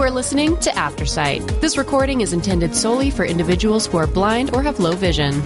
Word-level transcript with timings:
You 0.00 0.06
are 0.06 0.10
listening 0.10 0.56
to 0.60 0.70
Aftersight. 0.70 1.60
This 1.60 1.76
recording 1.76 2.22
is 2.22 2.32
intended 2.32 2.74
solely 2.74 3.10
for 3.10 3.26
individuals 3.26 3.86
who 3.86 3.98
are 3.98 4.06
blind 4.06 4.54
or 4.54 4.62
have 4.62 4.80
low 4.80 4.92
vision. 4.92 5.42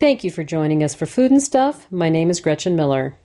Thank 0.00 0.24
you 0.24 0.30
for 0.30 0.44
joining 0.44 0.82
us 0.82 0.94
for 0.94 1.04
Food 1.04 1.30
and 1.30 1.42
Stuff. 1.42 1.86
My 1.92 2.08
name 2.08 2.30
is 2.30 2.40
Gretchen 2.40 2.74
Miller. 2.74 3.18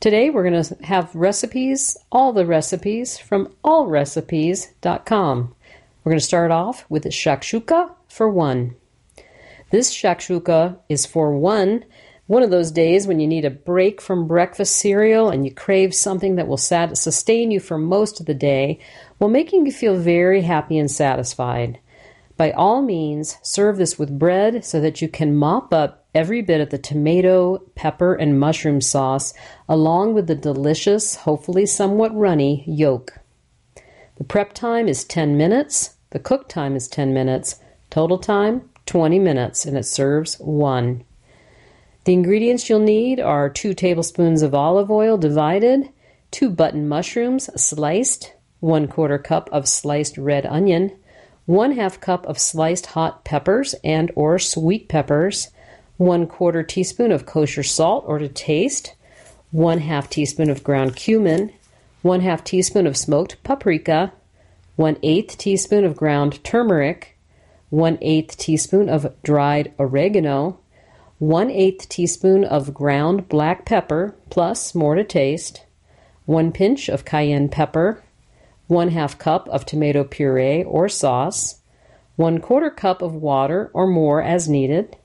Today 0.00 0.30
we're 0.30 0.48
going 0.48 0.62
to 0.62 0.82
have 0.82 1.14
recipes, 1.14 1.98
all 2.10 2.32
the 2.32 2.46
recipes 2.46 3.18
from 3.18 3.54
allrecipes.com. 3.62 5.54
We're 6.04 6.10
going 6.10 6.18
to 6.18 6.24
start 6.24 6.50
off 6.50 6.86
with 6.88 7.04
shakshuka 7.04 7.92
for 8.08 8.30
one. 8.30 8.76
This 9.70 9.94
shakshuka 9.94 10.78
is 10.88 11.04
for 11.04 11.36
one 11.36 11.84
one 12.28 12.42
of 12.42 12.50
those 12.50 12.70
days 12.70 13.06
when 13.06 13.18
you 13.18 13.26
need 13.26 13.46
a 13.46 13.50
break 13.50 14.02
from 14.02 14.28
breakfast 14.28 14.76
cereal 14.76 15.30
and 15.30 15.46
you 15.46 15.50
crave 15.50 15.94
something 15.94 16.36
that 16.36 16.46
will 16.46 16.58
sat- 16.58 16.96
sustain 16.98 17.50
you 17.50 17.58
for 17.58 17.78
most 17.78 18.20
of 18.20 18.26
the 18.26 18.34
day 18.34 18.78
while 19.16 19.30
making 19.30 19.64
you 19.64 19.72
feel 19.72 19.96
very 19.96 20.42
happy 20.42 20.78
and 20.78 20.90
satisfied. 20.90 21.80
By 22.36 22.52
all 22.52 22.82
means, 22.82 23.38
serve 23.42 23.78
this 23.78 23.98
with 23.98 24.18
bread 24.18 24.62
so 24.62 24.78
that 24.78 25.00
you 25.00 25.08
can 25.08 25.36
mop 25.36 25.72
up 25.72 26.04
every 26.14 26.42
bit 26.42 26.60
of 26.60 26.68
the 26.68 26.76
tomato, 26.76 27.58
pepper, 27.74 28.14
and 28.14 28.38
mushroom 28.38 28.82
sauce 28.82 29.32
along 29.66 30.12
with 30.12 30.26
the 30.26 30.34
delicious, 30.34 31.16
hopefully 31.16 31.64
somewhat 31.64 32.14
runny, 32.14 32.62
yolk. 32.66 33.14
The 34.18 34.24
prep 34.24 34.52
time 34.52 34.86
is 34.86 35.02
10 35.02 35.38
minutes, 35.38 35.94
the 36.10 36.18
cook 36.18 36.46
time 36.46 36.76
is 36.76 36.88
10 36.88 37.14
minutes, 37.14 37.56
total 37.88 38.18
time 38.18 38.68
20 38.84 39.18
minutes, 39.18 39.64
and 39.64 39.78
it 39.78 39.84
serves 39.84 40.34
one. 40.40 41.04
The 42.08 42.14
ingredients 42.14 42.70
you'll 42.70 42.78
need 42.78 43.20
are 43.20 43.50
2 43.50 43.74
tablespoons 43.74 44.40
of 44.40 44.54
olive 44.54 44.90
oil 44.90 45.18
divided, 45.18 45.90
2 46.30 46.48
button 46.48 46.88
mushrooms 46.88 47.50
sliced, 47.54 48.32
1 48.60 48.88
quarter 48.88 49.18
cup 49.18 49.50
of 49.52 49.68
sliced 49.68 50.16
red 50.16 50.46
onion, 50.46 50.96
1 51.44 51.72
half 51.72 52.00
cup 52.00 52.24
of 52.24 52.38
sliced 52.38 52.86
hot 52.86 53.26
peppers 53.26 53.74
and 53.84 54.10
or 54.14 54.38
sweet 54.38 54.88
peppers, 54.88 55.48
1 55.98 56.26
quarter 56.28 56.62
teaspoon 56.62 57.12
of 57.12 57.26
kosher 57.26 57.62
salt 57.62 58.04
or 58.06 58.18
to 58.18 58.28
taste, 58.28 58.94
1 59.50 59.80
half 59.80 60.08
teaspoon 60.08 60.48
of 60.48 60.64
ground 60.64 60.96
cumin, 60.96 61.52
1 62.00 62.22
half 62.22 62.42
teaspoon 62.42 62.86
of 62.86 62.96
smoked 62.96 63.36
paprika, 63.42 64.14
1 64.76 64.96
eighth 65.02 65.36
teaspoon 65.36 65.84
of 65.84 65.94
ground 65.94 66.42
turmeric, 66.42 67.18
1 67.68 67.98
eighth 68.00 68.38
teaspoon 68.38 68.88
of 68.88 69.14
dried 69.22 69.74
oregano, 69.78 70.58
1 71.18 71.48
8th 71.48 71.88
teaspoon 71.88 72.44
of 72.44 72.72
ground 72.72 73.28
black 73.28 73.64
pepper 73.64 74.14
plus 74.30 74.72
more 74.72 74.94
to 74.94 75.02
taste, 75.02 75.64
1 76.26 76.52
pinch 76.52 76.88
of 76.88 77.04
cayenne 77.04 77.48
pepper, 77.48 78.04
1 78.68 78.90
half 78.90 79.18
cup 79.18 79.48
of 79.48 79.66
tomato 79.66 80.04
puree 80.04 80.62
or 80.62 80.88
sauce, 80.88 81.60
1 82.14 82.38
quarter 82.38 82.70
cup 82.70 83.02
of 83.02 83.16
water 83.16 83.68
or 83.74 83.84
more 83.88 84.22
as 84.22 84.48
needed, 84.48 84.96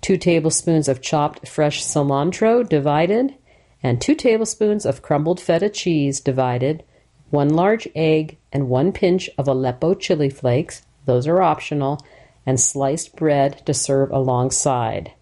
2 0.00 0.16
tablespoons 0.16 0.88
of 0.88 1.02
chopped 1.02 1.46
fresh 1.46 1.84
cilantro 1.84 2.66
divided, 2.66 3.34
and 3.82 4.00
2 4.00 4.14
tablespoons 4.14 4.86
of 4.86 5.02
crumbled 5.02 5.38
feta 5.38 5.68
cheese 5.68 6.18
divided, 6.18 6.82
1 7.28 7.50
large 7.50 7.86
egg, 7.94 8.38
and 8.54 8.70
1 8.70 8.90
pinch 8.90 9.28
of 9.36 9.46
Aleppo 9.46 9.92
chili 9.92 10.30
flakes, 10.30 10.80
those 11.04 11.26
are 11.26 11.42
optional, 11.42 12.00
and 12.46 12.58
sliced 12.58 13.14
bread 13.16 13.60
to 13.66 13.74
serve 13.74 14.10
alongside. 14.10 15.12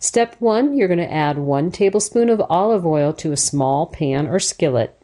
Step 0.00 0.36
1 0.38 0.76
you're 0.76 0.86
going 0.86 0.98
to 0.98 1.12
add 1.12 1.38
1 1.38 1.72
tablespoon 1.72 2.30
of 2.30 2.40
olive 2.48 2.86
oil 2.86 3.12
to 3.12 3.32
a 3.32 3.36
small 3.36 3.86
pan 3.86 4.28
or 4.28 4.38
skillet. 4.38 4.94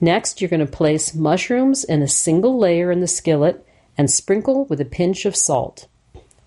Next, 0.00 0.40
you're 0.40 0.50
going 0.50 0.64
to 0.64 0.66
place 0.66 1.14
mushrooms 1.14 1.84
in 1.84 2.02
a 2.02 2.08
single 2.08 2.58
layer 2.58 2.90
in 2.90 3.00
the 3.00 3.06
skillet 3.06 3.64
and 3.96 4.10
sprinkle 4.10 4.64
with 4.64 4.80
a 4.80 4.84
pinch 4.84 5.24
of 5.24 5.36
salt. 5.36 5.86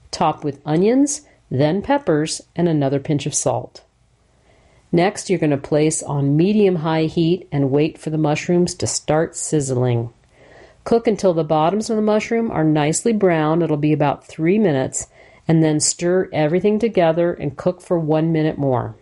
Top 0.09 0.43
with 0.43 0.61
onions, 0.65 1.21
then 1.49 1.81
peppers, 1.81 2.41
and 2.55 2.67
another 2.67 2.99
pinch 2.99 3.25
of 3.25 3.33
salt. 3.33 3.83
Next, 4.91 5.29
you're 5.29 5.39
going 5.39 5.51
to 5.51 5.57
place 5.57 6.03
on 6.03 6.35
medium 6.35 6.77
high 6.77 7.05
heat 7.05 7.47
and 7.49 7.71
wait 7.71 7.97
for 7.97 8.09
the 8.09 8.17
mushrooms 8.17 8.75
to 8.75 8.87
start 8.87 9.37
sizzling. 9.37 10.13
Cook 10.83 11.07
until 11.07 11.33
the 11.33 11.43
bottoms 11.45 11.89
of 11.89 11.95
the 11.95 12.01
mushroom 12.01 12.51
are 12.51 12.63
nicely 12.65 13.13
brown. 13.13 13.61
It'll 13.61 13.77
be 13.77 13.93
about 13.93 14.27
three 14.27 14.59
minutes 14.59 15.07
and 15.51 15.61
then 15.61 15.81
stir 15.81 16.29
everything 16.31 16.79
together 16.79 17.33
and 17.33 17.57
cook 17.57 17.81
for 17.81 17.99
one 17.99 18.31
minute 18.31 18.57
more. 18.57 18.95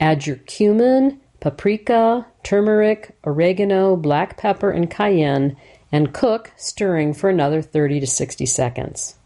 Add 0.00 0.26
your 0.26 0.36
cumin, 0.36 1.20
paprika, 1.40 2.24
turmeric, 2.42 3.14
oregano, 3.22 3.96
black 3.96 4.38
pepper, 4.38 4.70
and 4.70 4.90
cayenne 4.90 5.58
and 5.92 6.14
cook, 6.14 6.52
stirring 6.56 7.12
for 7.12 7.28
another 7.28 7.60
30 7.60 8.00
to 8.00 8.06
60 8.06 8.46
seconds. 8.46 9.16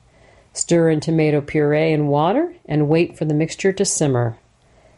Stir 0.53 0.91
in 0.91 0.99
tomato 0.99 1.41
puree 1.41 1.93
and 1.93 2.09
water 2.09 2.53
and 2.67 2.89
wait 2.89 3.17
for 3.17 3.25
the 3.25 3.33
mixture 3.33 3.73
to 3.73 3.85
simmer. 3.85 4.37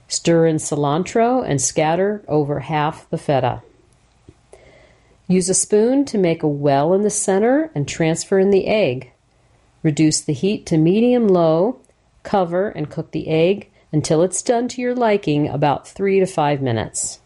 Stir 0.09 0.47
in 0.47 0.57
cilantro 0.57 1.47
and 1.47 1.61
scatter 1.61 2.25
over 2.27 2.61
half 2.61 3.07
the 3.11 3.19
feta. 3.19 3.61
Use 5.29 5.51
a 5.51 5.55
spoon 5.55 6.07
to 6.07 6.17
make 6.17 6.43
a 6.43 6.49
well 6.49 6.95
in 6.95 7.03
the 7.03 7.11
center 7.11 7.71
and 7.75 7.87
transfer 7.87 8.39
in 8.39 8.49
the 8.49 8.67
egg. 8.67 9.11
Reduce 9.85 10.23
the 10.23 10.33
heat 10.33 10.65
to 10.67 10.79
medium 10.79 11.29
low, 11.29 11.79
cover, 12.23 12.71
and 12.71 12.91
cook 12.91 13.13
the 13.13 13.29
egg 13.29 13.71
until 13.93 14.23
it's 14.23 14.43
done 14.43 14.67
to 14.67 14.81
your 14.81 14.95
liking 14.95 15.47
about 15.47 15.87
3 15.87 16.19
to 16.21 16.27
5 16.27 16.63
minutes. 16.63 17.21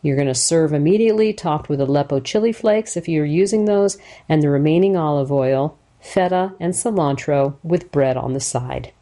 You're 0.00 0.16
going 0.16 0.28
to 0.28 0.34
serve 0.34 0.72
immediately, 0.72 1.32
topped 1.32 1.68
with 1.68 1.80
Aleppo 1.80 2.20
chili 2.20 2.52
flakes 2.52 2.96
if 2.96 3.08
you're 3.08 3.26
using 3.26 3.64
those, 3.64 3.98
and 4.28 4.40
the 4.40 4.48
remaining 4.48 4.96
olive 4.96 5.32
oil, 5.32 5.76
feta, 6.00 6.54
and 6.60 6.72
cilantro 6.72 7.56
with 7.64 7.90
bread 7.90 8.16
on 8.16 8.32
the 8.32 8.40
side. 8.40 8.92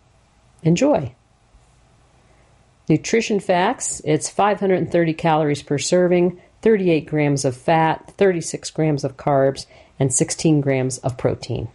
Enjoy! 0.62 1.14
Nutrition 2.88 3.38
facts 3.38 4.00
it's 4.04 4.30
530 4.30 5.12
calories 5.12 5.62
per 5.62 5.76
serving, 5.76 6.40
38 6.62 7.04
grams 7.04 7.44
of 7.44 7.54
fat, 7.54 8.10
36 8.16 8.70
grams 8.70 9.04
of 9.04 9.18
carbs, 9.18 9.66
and 10.00 10.12
16 10.12 10.62
grams 10.62 10.96
of 10.98 11.18
protein. 11.18 11.68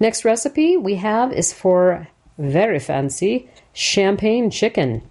Next 0.00 0.24
recipe 0.24 0.78
we 0.78 0.94
have 0.94 1.30
is 1.30 1.52
for 1.52 2.08
very 2.38 2.78
fancy 2.78 3.50
champagne 3.74 4.50
chicken. 4.50 5.02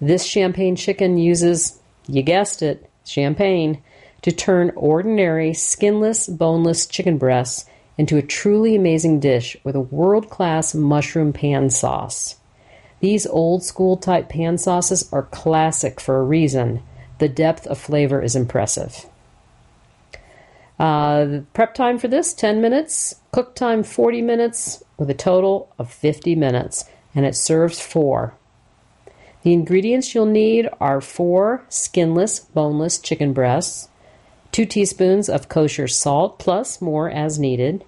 This 0.00 0.24
champagne 0.24 0.74
chicken 0.74 1.18
uses, 1.18 1.78
you 2.08 2.22
guessed 2.22 2.62
it, 2.62 2.90
champagne 3.04 3.82
to 4.22 4.32
turn 4.32 4.72
ordinary 4.74 5.52
skinless, 5.52 6.26
boneless 6.26 6.86
chicken 6.86 7.18
breasts 7.18 7.66
into 7.98 8.16
a 8.16 8.22
truly 8.22 8.74
amazing 8.74 9.20
dish 9.20 9.54
with 9.64 9.76
a 9.76 9.80
world 9.80 10.30
class 10.30 10.74
mushroom 10.74 11.34
pan 11.34 11.68
sauce. 11.68 12.36
These 13.00 13.26
old 13.26 13.62
school 13.62 13.98
type 13.98 14.30
pan 14.30 14.56
sauces 14.56 15.12
are 15.12 15.24
classic 15.24 16.00
for 16.00 16.16
a 16.16 16.24
reason. 16.24 16.82
The 17.18 17.28
depth 17.28 17.66
of 17.66 17.78
flavor 17.78 18.22
is 18.22 18.34
impressive. 18.34 19.04
Uh, 20.78 21.40
prep 21.52 21.74
time 21.74 21.98
for 21.98 22.08
this 22.08 22.34
10 22.34 22.60
minutes, 22.60 23.16
cook 23.32 23.54
time 23.54 23.82
40 23.82 24.22
minutes, 24.22 24.82
with 24.98 25.08
a 25.08 25.14
total 25.14 25.72
of 25.78 25.92
50 25.92 26.34
minutes, 26.34 26.84
and 27.14 27.24
it 27.24 27.36
serves 27.36 27.80
four. 27.80 28.34
The 29.42 29.52
ingredients 29.52 30.14
you'll 30.14 30.26
need 30.26 30.68
are 30.80 31.00
four 31.00 31.64
skinless, 31.68 32.40
boneless 32.40 32.98
chicken 32.98 33.32
breasts, 33.32 33.88
two 34.50 34.66
teaspoons 34.66 35.28
of 35.28 35.48
kosher 35.48 35.86
salt, 35.86 36.38
plus 36.38 36.80
more 36.80 37.08
as 37.10 37.38
needed, 37.38 37.84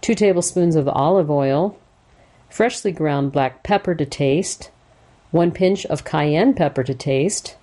two 0.00 0.14
tablespoons 0.14 0.76
of 0.76 0.88
olive 0.88 1.30
oil, 1.30 1.78
freshly 2.48 2.92
ground 2.92 3.32
black 3.32 3.62
pepper 3.64 3.94
to 3.94 4.06
taste, 4.06 4.70
one 5.30 5.50
pinch 5.50 5.84
of 5.86 6.04
cayenne 6.04 6.54
pepper 6.54 6.84
to 6.84 6.94
taste, 6.94 7.56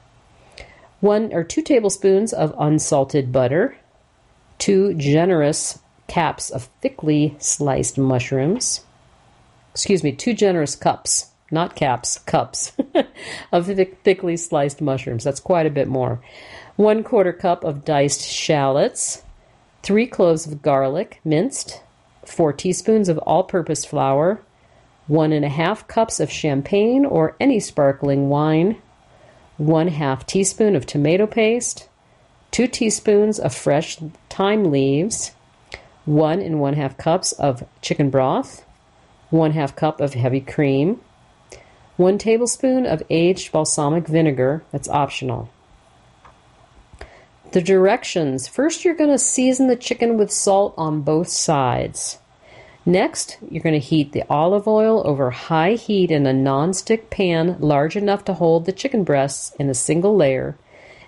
one 1.00 1.31
or 1.33 1.44
two 1.44 1.62
tablespoons 1.62 2.33
of 2.33 2.54
unsalted 2.57 3.31
butter 3.31 3.77
two 4.57 4.94
generous 4.96 5.80
caps 6.07 6.50
of 6.50 6.69
thickly 6.81 7.36
sliced 7.40 7.98
mushrooms. 7.98 8.81
Excuse 9.72 10.04
me, 10.04 10.12
two 10.12 10.34
generous 10.34 10.75
cups, 10.75 11.31
not 11.52 11.75
caps, 11.75 12.19
cups 12.19 12.72
of 13.52 13.66
thick, 13.66 14.00
thickly 14.04 14.38
sliced 14.38 14.81
mushrooms. 14.81 15.24
That's 15.24 15.40
quite 15.40 15.66
a 15.66 15.72
bit 15.72 15.88
more. 15.88 16.22
One 16.75 17.04
quarter 17.04 17.34
cup 17.34 17.63
of 17.63 17.86
diced 17.86 18.22
shallots, 18.22 19.24
three 19.84 20.07
cloves 20.07 20.48
of 20.48 20.62
garlic 20.62 21.19
minced, 21.24 21.81
four 22.25 22.54
teaspoons 22.54 23.10
of 23.10 23.18
all 23.19 23.44
purpose 23.44 23.86
flour, 23.86 24.42
one 25.07 25.31
and 25.31 25.46
a 25.46 25.50
half 25.50 25.88
cups 25.88 26.19
of 26.19 26.31
champagne 26.31 27.06
or 27.06 27.36
any 27.40 27.60
sparkling 27.60 28.30
wine, 28.30 28.78
one 29.57 29.88
half 29.88 30.25
teaspoon 30.25 30.75
of 30.75 30.86
tomato 30.86 31.28
paste, 31.28 31.88
2 32.56 32.68
teaspoons 32.68 33.38
of 33.38 33.54
fresh 33.54 33.98
thyme 34.30 34.72
leaves, 34.72 35.34
1 36.06 36.40
and 36.40 36.62
1 36.62 36.74
half 36.75 36.98
cups 36.98 37.34
of 37.34 37.68
chicken 37.81 38.10
broth, 38.10 38.63
1 39.30 39.52
half 39.52 39.75
cup 39.75 40.00
of 40.00 40.13
heavy 40.13 40.40
cream, 40.40 41.02
1 41.98 42.18
tablespoon 42.18 42.86
of 42.86 43.04
aged 43.10 43.52
balsamic 43.52 44.07
vinegar, 44.07 44.63
that's 44.72 44.88
optional. 44.88 45.50
The 47.52 47.62
directions 47.62 48.48
first, 48.48 48.86
you're 48.86 48.96
going 48.96 49.10
to 49.10 49.19
season 49.19 49.68
the 49.68 49.75
chicken 49.75 50.16
with 50.16 50.31
salt 50.31 50.74
on 50.78 51.02
both 51.02 51.28
sides. 51.28 52.19
Next, 52.86 53.38
you're 53.50 53.63
going 53.63 53.74
to 53.74 53.86
heat 53.86 54.13
the 54.13 54.24
olive 54.30 54.66
oil 54.66 55.06
over 55.06 55.30
high 55.30 55.74
heat 55.74 56.10
in 56.10 56.25
a 56.25 56.31
non-stick 56.31 57.10
pan 57.10 57.57
large 57.60 57.98
enough 57.98 58.24
to 58.24 58.34
hold 58.34 58.63
the 58.63 58.72
chicken 58.72 59.04
breasts 59.04 59.54
in 59.60 59.69
a 59.69 59.74
single 59.74 60.16
layer 60.16 60.57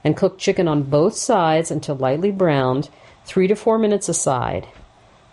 and 0.08 0.16
cook 0.16 0.38
chicken 0.38 0.70
on 0.70 0.84
both 0.84 1.18
sides 1.18 1.70
until 1.70 1.94
lightly 1.94 2.32
browned, 2.32 2.90
3 3.26 3.46
to 3.46 3.56
4 3.58 3.78
minutes 3.78 4.08
a 4.08 4.14
side. 4.14 4.66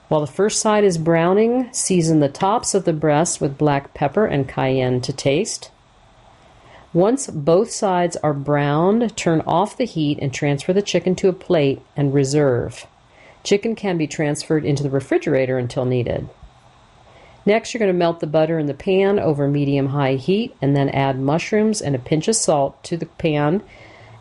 While 0.09 0.21
the 0.21 0.26
first 0.26 0.61
side 0.61 0.82
is 0.82 0.99
browning, 0.99 1.73
season 1.73 2.19
the 2.19 2.29
tops 2.29 2.75
of 2.75 2.85
the 2.85 2.93
breast 2.93 3.41
with 3.41 3.56
black 3.56 3.94
pepper 3.94 4.26
and 4.26 4.49
cayenne 4.49 5.00
to 5.03 5.12
taste. 5.12 5.71
Once 6.93 7.29
both 7.29 7.71
sides 7.71 8.17
are 8.17 8.35
browned, 8.35 9.17
turn 9.17 9.43
off 9.47 9.76
the 9.76 9.85
heat 9.85 10.19
and 10.21 10.35
transfer 10.35 10.73
the 10.73 10.82
chicken 10.82 11.15
to 11.15 11.29
a 11.29 11.32
plate 11.32 11.81
and 11.97 12.12
reserve. 12.12 12.85
Chicken 13.44 13.77
can 13.77 13.97
be 13.97 14.09
transferred 14.09 14.65
into 14.65 14.82
the 14.82 14.91
refrigerator 14.91 15.56
until 15.56 15.85
needed. 15.85 16.29
Next, 17.47 17.73
you're 17.73 17.79
going 17.79 17.93
to 17.93 17.97
melt 17.97 18.19
the 18.19 18.27
butter 18.27 18.59
in 18.59 18.67
the 18.67 18.75
pan 18.75 19.20
over 19.20 19.47
medium 19.47 19.87
high 19.88 20.15
heat 20.15 20.56
and 20.61 20.77
then 20.77 20.88
add 20.88 21.20
mushrooms 21.20 21.81
and 21.81 21.94
a 21.94 22.00
pinch 22.00 22.27
of 22.27 22.35
salt 22.35 22.82
to 22.85 22.97
the 22.97 23.06
pan 23.06 23.62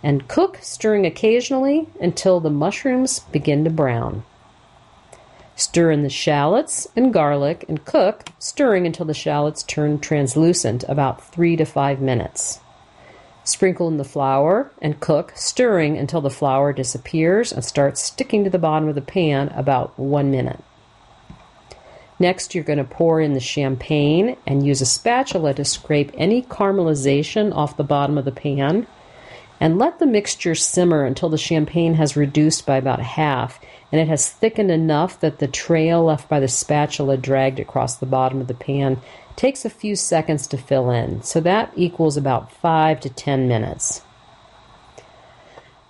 and 0.04 0.28
cook, 0.28 0.60
stirring 0.62 1.06
occasionally 1.06 1.88
until 2.00 2.40
the 2.40 2.50
mushrooms 2.50 3.22
begin 3.32 3.64
to 3.64 3.70
brown. 3.70 4.24
Stir 5.56 5.92
in 5.92 6.04
the 6.04 6.10
shallots 6.10 6.88
and 6.96 7.14
garlic 7.14 7.64
and 7.70 7.86
cook, 7.86 8.30
stirring 8.40 8.86
until 8.86 9.06
the 9.06 9.14
shallots 9.14 9.64
turn 9.64 10.00
translucent, 10.00 10.84
about 10.90 11.24
3 11.24 11.56
to 11.56 11.66
5 11.66 12.02
minutes. 12.02 12.60
Sprinkle 13.44 13.88
in 13.88 13.98
the 13.98 14.04
flour 14.04 14.72
and 14.82 15.00
cook, 15.00 15.32
stirring 15.36 15.98
until 15.98 16.22
the 16.22 16.30
flour 16.30 16.74
disappears 16.74 17.52
and 17.52 17.64
starts 17.64 18.02
sticking 18.02 18.44
to 18.44 18.50
the 18.50 18.58
bottom 18.58 18.90
of 18.90 18.96
the 18.96 19.02
pan 19.02 19.50
about 19.50 19.98
1 20.00 20.32
minute. 20.32 20.64
Next, 22.20 22.56
you're 22.56 22.64
going 22.64 22.78
to 22.78 22.84
pour 22.84 23.20
in 23.20 23.34
the 23.34 23.40
champagne 23.40 24.38
and 24.48 24.66
use 24.66 24.82
a 24.82 24.86
spatula 24.86 25.54
to 25.56 25.66
scrape 25.66 26.12
any 26.14 26.42
caramelization 26.42 27.54
off 27.54 27.76
the 27.78 27.84
bottom 27.84 28.18
of 28.18 28.26
the 28.26 28.32
pan. 28.32 28.88
And 29.60 29.78
let 29.80 30.00
the 30.00 30.06
mixture 30.06 30.56
simmer 30.56 31.06
until 31.06 31.30
the 31.30 31.38
champagne 31.38 31.94
has 31.96 32.18
reduced 32.18 32.66
by 32.66 32.78
about 32.78 33.00
half 33.00 33.60
and 33.92 34.02
it 34.02 34.08
has 34.08 34.30
thickened 34.30 34.72
enough 34.72 35.20
that 35.20 35.38
the 35.38 35.48
trail 35.48 36.04
left 36.04 36.28
by 36.28 36.40
the 36.40 36.48
spatula 36.48 37.16
dragged 37.16 37.60
across 37.60 37.96
the 37.96 38.08
bottom 38.08 38.42
of 38.42 38.48
the 38.48 38.56
pan 38.56 39.00
takes 39.36 39.66
a 39.66 39.70
few 39.70 39.96
seconds 39.96 40.48
to 40.48 40.58
fill 40.58 40.90
in. 40.90 41.22
So 41.22 41.40
that 41.42 41.72
equals 41.76 42.18
about 42.18 42.52
5 42.52 43.00
to 43.02 43.10
10 43.10 43.48
minutes. 43.48 44.02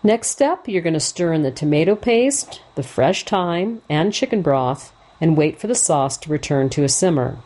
Next 0.03 0.29
step, 0.29 0.67
you're 0.67 0.81
going 0.81 0.93
to 0.95 0.99
stir 0.99 1.31
in 1.31 1.43
the 1.43 1.51
tomato 1.51 1.95
paste, 1.95 2.61
the 2.75 2.83
fresh 2.83 3.23
thyme, 3.23 3.81
and 3.89 4.13
chicken 4.13 4.41
broth 4.41 4.93
and 5.21 5.37
wait 5.37 5.57
for 5.61 5.67
the 5.67 5.75
sauce 5.75 6.17
to 6.17 6.29
return 6.29 6.69
to 6.71 6.83
a 6.83 6.89
simmer. 6.89 7.37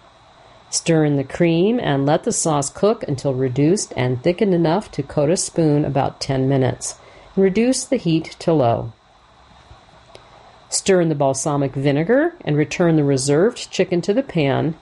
Stir 0.70 1.06
in 1.06 1.16
the 1.16 1.24
cream 1.24 1.80
and 1.80 2.06
let 2.06 2.26
the 2.26 2.32
sauce 2.34 2.70
cook 2.70 3.04
until 3.08 3.34
reduced 3.34 3.94
and 3.96 4.22
thickened 4.22 4.54
enough 4.54 4.92
to 4.92 5.04
coat 5.04 5.30
a 5.30 5.38
spoon 5.38 5.86
about 5.86 6.20
10 6.20 6.50
minutes. 6.50 6.96
Reduce 7.38 7.86
the 7.86 7.96
heat 7.96 8.36
to 8.40 8.52
low. 8.52 8.92
Stir 10.70 11.00
in 11.00 11.08
the 11.08 11.16
balsamic 11.16 11.74
vinegar 11.74 12.36
and 12.44 12.58
return 12.58 12.98
the 12.98 13.06
reserved 13.06 13.72
chicken 13.72 14.02
to 14.02 14.14
the 14.14 14.24
pan. 14.24 14.76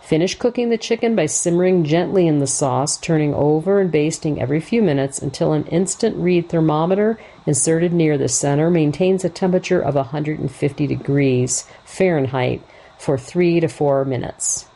Finish 0.00 0.34
cooking 0.34 0.70
the 0.70 0.76
chicken 0.76 1.14
by 1.14 1.26
simmering 1.26 1.84
gently 1.84 2.26
in 2.26 2.40
the 2.40 2.46
sauce, 2.48 2.96
turning 2.96 3.32
over 3.32 3.80
and 3.80 3.92
basting 3.92 4.42
every 4.42 4.58
few 4.58 4.82
minutes 4.82 5.20
until 5.20 5.52
an 5.52 5.64
instant 5.66 6.16
read 6.16 6.48
thermometer 6.48 7.20
inserted 7.46 7.92
near 7.92 8.18
the 8.18 8.28
center 8.28 8.68
maintains 8.68 9.24
a 9.24 9.30
temperature 9.30 9.80
of 9.80 9.94
150 9.94 10.86
degrees 10.88 11.68
Fahrenheit 11.84 12.60
for 12.98 13.16
3 13.16 13.60
to 13.60 13.68
4 13.68 14.04
minutes. 14.04 14.66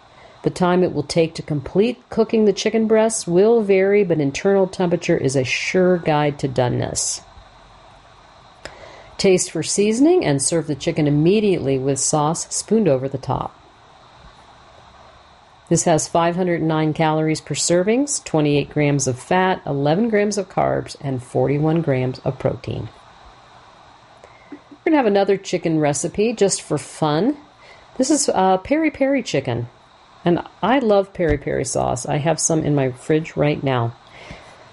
The 0.46 0.50
time 0.50 0.84
it 0.84 0.92
will 0.92 1.02
take 1.02 1.34
to 1.34 1.42
complete 1.42 2.08
cooking 2.08 2.44
the 2.44 2.52
chicken 2.52 2.86
breasts 2.86 3.26
will 3.26 3.62
vary, 3.62 4.04
but 4.04 4.20
internal 4.20 4.68
temperature 4.68 5.16
is 5.16 5.34
a 5.34 5.42
sure 5.42 5.98
guide 5.98 6.38
to 6.38 6.46
doneness. 6.48 7.20
Taste 9.18 9.50
for 9.50 9.64
seasoning 9.64 10.24
and 10.24 10.40
serve 10.40 10.68
the 10.68 10.76
chicken 10.76 11.08
immediately 11.08 11.78
with 11.78 11.98
sauce 11.98 12.46
spooned 12.54 12.86
over 12.86 13.08
the 13.08 13.18
top. 13.18 13.60
This 15.68 15.82
has 15.82 16.06
509 16.06 16.94
calories 16.94 17.40
per 17.40 17.56
servings, 17.56 18.22
28 18.24 18.70
grams 18.70 19.08
of 19.08 19.18
fat, 19.18 19.60
11 19.66 20.10
grams 20.10 20.38
of 20.38 20.48
carbs, 20.48 20.94
and 21.00 21.20
41 21.20 21.82
grams 21.82 22.20
of 22.20 22.38
protein. 22.38 22.88
We're 24.52 24.58
going 24.84 24.92
to 24.92 24.96
have 24.98 25.06
another 25.06 25.38
chicken 25.38 25.80
recipe 25.80 26.32
just 26.32 26.62
for 26.62 26.78
fun. 26.78 27.36
This 27.96 28.12
is 28.12 28.28
uh, 28.28 28.58
peri 28.58 28.92
peri 28.92 29.24
chicken. 29.24 29.66
And 30.26 30.42
I 30.60 30.80
love 30.80 31.14
peri 31.14 31.38
peri 31.38 31.64
sauce. 31.64 32.04
I 32.04 32.16
have 32.16 32.40
some 32.40 32.64
in 32.64 32.74
my 32.74 32.90
fridge 32.90 33.36
right 33.36 33.62
now. 33.62 33.94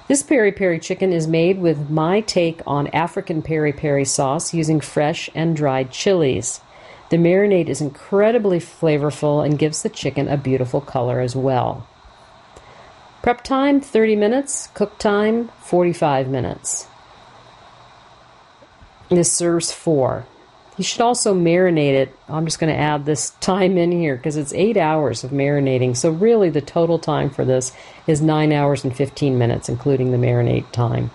This 0.08 0.24
peri 0.24 0.52
peri 0.52 0.80
chicken 0.80 1.14
is 1.14 1.28
made 1.28 1.60
with 1.60 1.92
my 1.92 2.22
take 2.22 2.62
on 2.66 2.88
African 2.88 3.44
peri 3.44 3.72
peri 3.72 4.04
sauce 4.04 4.56
using 4.56 4.82
fresh 4.82 5.30
and 5.36 5.56
dried 5.56 5.92
chilies. 5.92 6.60
The 7.12 7.18
marinade 7.18 7.70
is 7.70 7.82
incredibly 7.82 8.58
flavorful 8.58 9.46
and 9.46 9.60
gives 9.60 9.84
the 9.84 9.90
chicken 9.90 10.28
a 10.28 10.38
beautiful 10.38 10.82
color 10.82 11.20
as 11.20 11.36
well. 11.36 11.88
Prep 13.22 13.44
time 13.44 13.80
30 13.80 14.16
minutes, 14.16 14.70
cook 14.74 14.98
time 14.98 15.50
45 15.62 16.28
minutes. 16.30 16.88
This 19.10 19.32
serves 19.32 19.72
four. 19.72 20.26
You 20.78 20.84
should 20.84 21.02
also 21.02 21.36
marinate 21.36 21.94
it. 21.94 22.18
I'm 22.28 22.46
just 22.46 22.60
going 22.60 22.74
to 22.74 22.80
add 22.80 23.06
this 23.06 23.30
time 23.42 23.78
in 23.78 23.92
here 23.92 24.16
because 24.16 24.38
it's 24.38 24.54
eight 24.54 24.76
hours 24.76 25.24
of 25.24 25.30
marinating. 25.30 25.96
So, 25.96 26.10
really, 26.10 26.50
the 26.50 26.62
total 26.62 26.98
time 26.98 27.30
for 27.30 27.46
this 27.46 27.74
is 28.08 28.22
nine 28.22 28.52
hours 28.52 28.84
and 28.84 28.96
15 28.96 29.38
minutes, 29.38 29.70
including 29.70 30.12
the 30.12 30.18
marinate 30.18 30.72
time. 30.72 31.12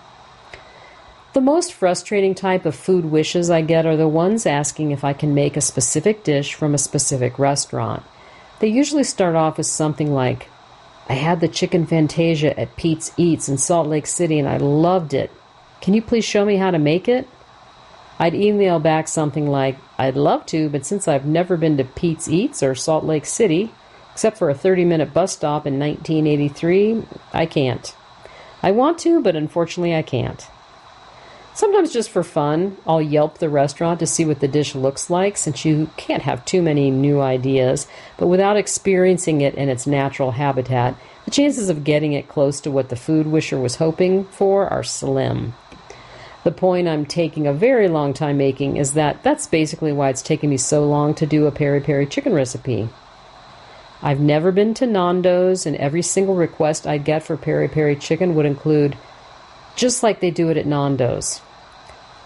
The 1.33 1.41
most 1.41 1.73
frustrating 1.73 2.33
type 2.33 2.65
of 2.65 2.73
food 2.73 3.05
wishes 3.05 3.49
I 3.49 3.61
get 3.61 3.85
are 3.85 3.97
the 3.97 4.07
ones 4.07 4.45
asking 4.45 4.91
if 4.91 5.03
I 5.03 5.13
can 5.13 5.35
make 5.35 5.57
a 5.57 5.61
specific 5.61 6.23
dish 6.23 6.53
from 6.53 6.73
a 6.73 6.79
specific 6.79 7.37
restaurant. 7.37 8.03
They 8.59 8.67
usually 8.67 9.03
start 9.03 9.35
off 9.35 9.57
with 9.57 9.67
something 9.67 10.13
like, 10.13 10.47
I 11.07 11.13
had 11.13 11.39
the 11.39 11.47
chicken 11.47 11.85
fantasia 11.85 12.57
at 12.59 12.75
Pete's 12.77 13.11
Eats 13.15 13.47
in 13.47 13.57
Salt 13.57 13.87
Lake 13.87 14.07
City 14.07 14.39
and 14.39 14.47
I 14.47 14.57
loved 14.57 15.13
it. 15.13 15.31
Can 15.81 15.93
you 15.93 16.01
please 16.01 16.25
show 16.25 16.45
me 16.45 16.57
how 16.57 16.71
to 16.71 16.79
make 16.79 17.07
it? 17.07 17.27
I'd 18.19 18.35
email 18.35 18.79
back 18.79 19.07
something 19.07 19.47
like, 19.47 19.77
I'd 19.97 20.17
love 20.17 20.45
to, 20.47 20.67
but 20.69 20.85
since 20.85 21.07
I've 21.07 21.25
never 21.25 21.55
been 21.55 21.77
to 21.77 21.85
Pete's 21.85 22.27
Eats 22.27 22.61
or 22.61 22.75
Salt 22.75 23.05
Lake 23.05 23.25
City, 23.25 23.71
except 24.11 24.37
for 24.37 24.49
a 24.49 24.55
30 24.55 24.83
minute 24.83 25.13
bus 25.13 25.31
stop 25.31 25.65
in 25.65 25.79
1983, 25.79 27.05
I 27.31 27.45
can't. 27.45 27.95
I 28.61 28.71
want 28.71 28.99
to, 28.99 29.21
but 29.21 29.37
unfortunately 29.37 29.95
I 29.95 30.01
can't. 30.01 30.45
Sometimes 31.53 31.91
just 31.91 32.09
for 32.09 32.23
fun, 32.23 32.77
I'll 32.85 33.01
Yelp 33.01 33.37
the 33.37 33.49
restaurant 33.49 33.99
to 33.99 34.07
see 34.07 34.25
what 34.25 34.39
the 34.39 34.47
dish 34.47 34.75
looks 34.75 35.09
like 35.09 35.35
since 35.35 35.65
you 35.65 35.89
can't 35.97 36.23
have 36.23 36.45
too 36.45 36.61
many 36.61 36.91
new 36.91 37.21
ideas, 37.21 37.87
but 38.17 38.27
without 38.27 38.57
experiencing 38.57 39.41
it 39.41 39.55
in 39.55 39.67
its 39.67 39.87
natural 39.87 40.31
habitat, 40.31 40.95
the 41.25 41.31
chances 41.31 41.69
of 41.69 41.83
getting 41.83 42.13
it 42.13 42.29
close 42.29 42.61
to 42.61 42.71
what 42.71 42.89
the 42.89 42.95
food 42.95 43.27
wisher 43.27 43.59
was 43.59 43.75
hoping 43.75 44.25
for 44.25 44.67
are 44.67 44.83
slim. 44.83 45.53
The 46.43 46.51
point 46.51 46.87
I'm 46.87 47.05
taking 47.05 47.47
a 47.47 47.53
very 47.53 47.89
long 47.89 48.13
time 48.13 48.37
making 48.37 48.77
is 48.77 48.93
that 48.93 49.23
that's 49.23 49.47
basically 49.47 49.91
why 49.91 50.09
it's 50.09 50.21
taken 50.21 50.49
me 50.49 50.57
so 50.57 50.85
long 50.85 51.13
to 51.15 51.25
do 51.25 51.47
a 51.47 51.51
peri 51.51 51.81
peri 51.81 52.05
chicken 52.05 52.33
recipe. 52.33 52.87
I've 54.01 54.21
never 54.21 54.53
been 54.53 54.73
to 54.75 54.87
Nando's, 54.87 55.65
and 55.65 55.75
every 55.75 56.01
single 56.01 56.35
request 56.35 56.87
I'd 56.87 57.03
get 57.03 57.23
for 57.23 57.35
peri 57.35 57.67
peri 57.67 57.97
chicken 57.97 58.35
would 58.35 58.45
include 58.45 58.97
just 59.75 60.01
like 60.01 60.21
they 60.21 60.31
do 60.31 60.49
it 60.49 60.55
at 60.55 60.65
Nando's. 60.65 61.41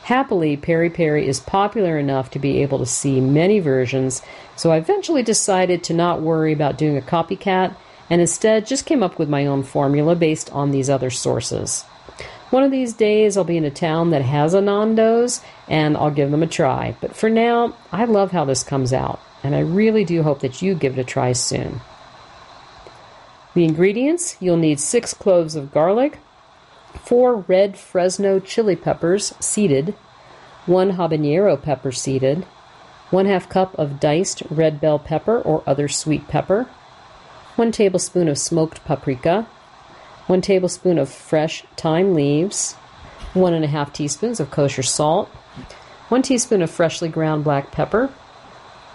Happily, 0.04 0.58
peri 0.58 0.92
peri 0.92 1.28
is 1.28 1.40
popular 1.40 1.98
enough 1.98 2.30
to 2.32 2.40
be 2.40 2.62
able 2.62 2.78
to 2.80 2.86
see 2.86 3.20
many 3.20 3.60
versions, 3.60 4.22
so 4.56 4.72
I 4.72 4.78
eventually 4.78 5.24
decided 5.24 5.84
to 5.86 5.94
not 5.94 6.22
worry 6.22 6.54
about 6.54 6.78
doing 6.78 6.98
a 6.98 7.02
copycat 7.02 7.76
and 8.10 8.22
instead 8.22 8.68
just 8.68 8.86
came 8.86 9.02
up 9.02 9.18
with 9.18 9.30
my 9.30 9.48
own 9.48 9.64
formula 9.64 10.14
based 10.14 10.52
on 10.52 10.70
these 10.70 10.90
other 10.90 11.10
sources. 11.10 11.86
One 12.54 12.62
of 12.62 12.70
these 12.70 12.94
days, 12.94 13.36
I'll 13.36 13.44
be 13.44 13.58
in 13.58 13.66
a 13.66 13.72
town 13.72 14.12
that 14.12 14.22
has 14.22 14.54
a 14.54 14.62
Nando's 14.62 15.42
and 15.68 15.98
I'll 15.98 16.12
give 16.12 16.30
them 16.30 16.44
a 16.44 16.48
try. 16.48 16.96
But 17.02 17.16
for 17.16 17.28
now, 17.28 17.76
I 17.92 18.06
love 18.06 18.30
how 18.30 18.46
this 18.46 18.64
comes 18.64 18.94
out, 18.94 19.20
and 19.42 19.56
I 19.56 19.62
really 19.62 20.06
do 20.06 20.22
hope 20.22 20.42
that 20.42 20.62
you 20.62 20.76
give 20.76 20.96
it 20.96 21.02
a 21.02 21.04
try 21.04 21.32
soon. 21.32 21.82
The 23.56 23.66
ingredients 23.66 24.38
you'll 24.40 24.58
need 24.58 24.80
six 24.80 25.16
cloves 25.16 25.56
of 25.56 25.72
garlic, 25.72 26.20
four 26.94 27.38
red 27.38 27.76
Fresno 27.76 28.40
chili 28.40 28.76
peppers 28.76 29.34
seeded, 29.40 29.96
one 30.68 30.92
habanero 30.92 31.60
pepper 31.60 31.92
seeded, 31.92 32.44
one 33.10 33.26
half 33.26 33.50
cup 33.50 33.74
of 33.80 34.00
diced 34.00 34.44
red 34.52 34.80
bell 34.80 35.00
pepper 35.00 35.42
or 35.42 35.64
other 35.66 35.88
sweet 35.88 36.28
pepper, 36.28 36.68
1 37.56 37.72
tablespoon 37.72 38.28
of 38.28 38.38
smoked 38.38 38.86
paprika, 38.86 39.48
1 40.28 40.42
tablespoon 40.42 40.98
of 40.98 41.10
fresh 41.10 41.64
thyme 41.76 42.14
leaves, 42.14 42.74
1 43.34 43.54
and 43.54 43.66
a 43.66 43.68
half 43.68 43.92
teaspoons 43.92 44.40
of 44.40 44.50
kosher 44.52 44.84
salt, 44.84 45.28
1 46.08 46.22
teaspoon 46.22 46.62
of 46.62 46.72
freshly 46.72 47.10
ground 47.10 47.44
black 47.44 47.72
pepper, 47.72 48.10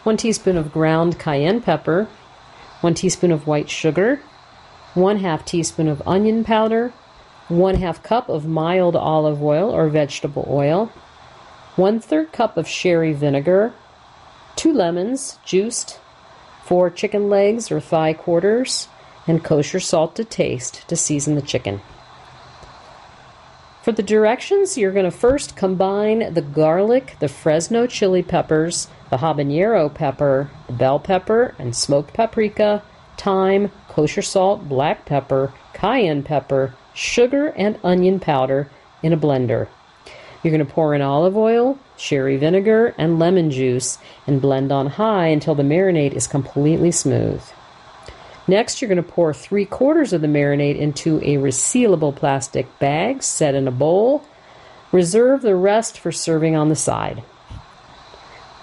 1 0.05 0.17
teaspoon 0.17 0.57
of 0.57 0.73
ground 0.73 1.19
cayenne 1.19 1.61
pepper, 1.61 2.09
1 2.81 2.95
teaspoon 2.95 3.31
of 3.31 3.47
white 3.47 3.69
sugar, 3.69 4.21
1 4.95 5.19
half 5.19 5.45
teaspoon 5.45 5.87
of 5.87 6.03
onion 6.07 6.45
powder, 6.45 6.93
1 7.49 7.75
half 7.75 8.03
cup 8.03 8.29
of 8.31 8.47
mild 8.47 8.97
olive 8.97 9.43
oil 9.43 9.71
or 9.71 9.89
vegetable 9.89 10.47
oil, 10.49 10.91
1 11.77 12.01
third 12.01 12.33
cup 12.33 12.57
of 12.57 12.67
sherry 12.67 13.13
vinegar, 13.13 13.75
2 14.57 14.73
lemons 14.73 15.39
juiced, 15.45 16.01
4 16.65 16.89
chicken 16.91 17.29
legs 17.29 17.71
or 17.71 17.81
thigh 17.81 18.15
quarters, 18.15 18.89
and 19.29 19.45
kosher 19.45 19.79
salt 19.79 20.17
to 20.17 20.25
taste 20.25 20.89
to 20.89 20.97
season 20.97 21.35
the 21.37 21.43
chicken. 21.43 21.81
For 23.83 23.93
the 23.93 24.03
directions, 24.03 24.77
you're 24.77 24.93
going 24.93 25.05
to 25.05 25.11
first 25.11 25.57
combine 25.57 26.35
the 26.35 26.43
garlic, 26.43 27.17
the 27.21 27.29
Fresno 27.29 27.87
chili 27.87 28.23
peppers, 28.23 28.89
the 29.09 29.19
habanero 29.19 29.93
pepper, 29.93 30.51
the 30.67 30.73
bell 30.73 30.99
pepper, 30.99 31.55
and 31.59 31.75
smoked 31.75 32.13
paprika, 32.13 32.83
thyme, 33.17 33.71
kosher 33.89 34.23
salt, 34.23 34.69
black 34.69 35.07
pepper, 35.07 35.53
cayenne 35.73 36.23
pepper, 36.23 36.75
sugar, 36.93 37.49
and 37.57 37.79
onion 37.83 38.21
powder 38.21 38.69
in 39.03 39.13
a 39.13 39.17
blender. 39.17 39.69
You're 40.43 40.53
going 40.53 40.67
to 40.67 40.73
pour 40.73 40.95
in 40.95 41.03
olive 41.03 41.37
oil, 41.37 41.79
sherry 41.97 42.37
vinegar, 42.37 42.95
and 42.99 43.19
lemon 43.19 43.51
juice 43.51 43.99
and 44.27 44.41
blend 44.41 44.71
on 44.71 44.87
high 44.87 45.29
until 45.29 45.55
the 45.55 45.63
marinade 45.63 46.13
is 46.13 46.27
completely 46.27 46.91
smooth. 46.91 47.43
Next, 48.49 48.81
you're 48.81 48.89
going 48.89 48.97
to 48.97 49.03
pour 49.03 49.35
three 49.35 49.67
quarters 49.67 50.15
of 50.15 50.23
the 50.23 50.27
marinade 50.27 50.79
into 50.79 51.19
a 51.19 51.37
resealable 51.37 52.17
plastic 52.17 52.79
bag, 52.79 53.23
set 53.23 53.55
in 53.55 53.69
a 53.69 53.71
bowl. 53.71 54.25
Reserve 54.91 55.43
the 55.43 55.55
rest 55.55 56.01
for 56.01 56.11
serving 56.11 56.57
on 56.57 56.71
the 56.71 56.75
side. 56.75 57.23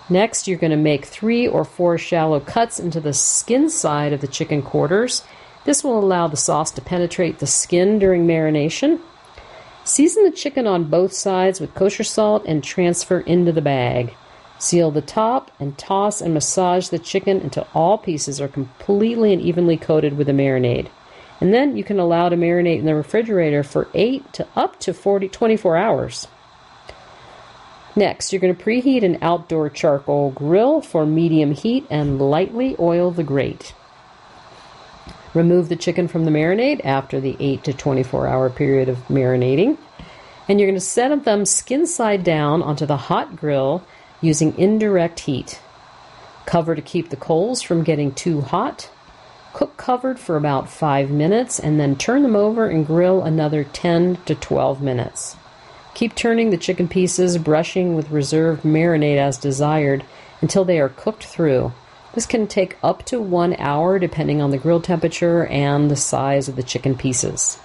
Next, 0.10 0.48
you're 0.48 0.58
going 0.58 0.72
to 0.72 0.78
make 0.78 1.06
three 1.06 1.48
or 1.48 1.64
four 1.64 2.00
shallow 2.00 2.40
cuts 2.40 2.80
into 2.80 3.00
the 3.00 3.14
skin 3.14 3.70
side 3.70 4.12
of 4.12 4.22
the 4.22 4.28
chicken 4.28 4.64
quarters. 4.64 5.24
This 5.66 5.84
will 5.84 6.00
allow 6.00 6.28
the 6.28 6.38
sauce 6.38 6.72
to 6.72 6.82
penetrate 6.82 7.38
the 7.38 7.48
skin 7.48 8.00
during 8.00 8.26
marination. 8.26 9.00
Season 9.84 10.24
the 10.24 10.32
chicken 10.32 10.66
on 10.66 10.86
both 10.86 11.14
sides 11.14 11.60
with 11.60 11.76
kosher 11.76 12.04
salt 12.04 12.44
and 12.48 12.64
transfer 12.64 13.20
into 13.20 13.52
the 13.52 13.62
bag. 13.62 14.16
Seal 14.66 14.90
the 14.90 15.00
top 15.00 15.52
and 15.60 15.78
toss 15.78 16.22
and 16.22 16.34
massage 16.34 16.88
the 16.88 16.98
chicken 16.98 17.40
until 17.40 17.68
all 17.76 18.00
pieces 18.00 18.42
are 18.42 18.48
completely 18.48 19.32
and 19.32 19.40
evenly 19.40 19.78
coated 19.78 20.18
with 20.18 20.26
the 20.26 20.34
marinade. 20.34 20.88
And 21.40 21.54
then 21.54 21.78
you 21.78 21.84
can 21.84 22.00
allow 22.00 22.30
to 22.30 22.36
marinate 22.36 22.80
in 22.80 22.86
the 22.86 22.96
refrigerator 22.96 23.62
for 23.62 23.88
8 23.94 24.34
to 24.34 24.48
up 24.56 24.80
to 24.80 24.92
40 24.92 25.30
24 25.30 25.78
hours. 25.78 26.28
Next, 27.96 28.34
you're 28.34 28.40
going 28.40 28.56
to 28.56 28.64
preheat 28.64 29.04
an 29.04 29.20
outdoor 29.22 29.70
charcoal 29.70 30.32
grill 30.32 30.82
for 30.82 31.06
medium 31.06 31.52
heat 31.52 31.86
and 31.92 32.20
lightly 32.20 32.76
oil 32.80 33.12
the 33.12 33.24
grate. 33.24 33.76
Remove 35.36 35.70
the 35.70 35.76
chicken 35.76 36.08
from 36.08 36.26
the 36.26 36.32
marinade 36.32 36.82
after 36.84 37.20
the 37.20 37.38
8 37.40 37.64
to 37.66 37.74
24 37.74 38.26
hour 38.26 38.50
period 38.50 38.90
of 38.90 38.98
marinating. 39.10 39.78
And 40.50 40.60
you're 40.60 40.68
going 40.68 40.74
to 40.74 40.82
set 40.82 41.24
them 41.24 41.46
skin 41.46 41.86
side 41.86 42.24
down 42.24 42.64
onto 42.64 42.88
the 42.88 42.98
hot 42.98 43.36
grill 43.36 43.86
using 44.26 44.58
indirect 44.58 45.22
heat. 45.22 45.62
Cover 46.46 46.76
to 46.76 46.82
keep 46.82 47.10
the 47.10 47.16
coals 47.16 47.62
from 47.62 47.84
getting 47.84 48.14
too 48.14 48.42
hot. 48.42 48.90
Cook 49.54 49.78
covered 49.78 50.20
for 50.20 50.36
about 50.36 50.70
5 50.70 51.10
minutes 51.10 51.60
and 51.60 51.80
then 51.80 51.96
turn 51.96 52.24
them 52.24 52.36
over 52.36 52.68
and 52.68 52.86
grill 52.86 53.22
another 53.22 53.64
10 53.64 54.18
to 54.26 54.36
12 54.36 54.82
minutes. 54.82 55.38
Keep 55.94 56.14
turning 56.14 56.50
the 56.50 56.58
chicken 56.58 56.90
pieces, 56.90 57.38
brushing 57.38 57.96
with 57.96 58.12
reserved 58.12 58.64
marinade 58.64 59.18
as 59.18 59.38
desired 59.38 60.04
until 60.42 60.66
they 60.66 60.80
are 60.80 60.90
cooked 60.90 61.24
through. 61.24 61.72
This 62.14 62.26
can 62.26 62.48
take 62.48 62.78
up 62.84 63.06
to 63.06 63.22
one 63.22 63.56
hour 63.58 63.98
depending 63.98 64.42
on 64.42 64.52
the 64.52 64.58
grill 64.58 64.82
temperature 64.82 65.46
and 65.46 65.90
the 65.90 65.96
size 65.96 66.50
of 66.50 66.58
the 66.58 66.64
chicken 66.64 66.96
pieces. 66.98 67.58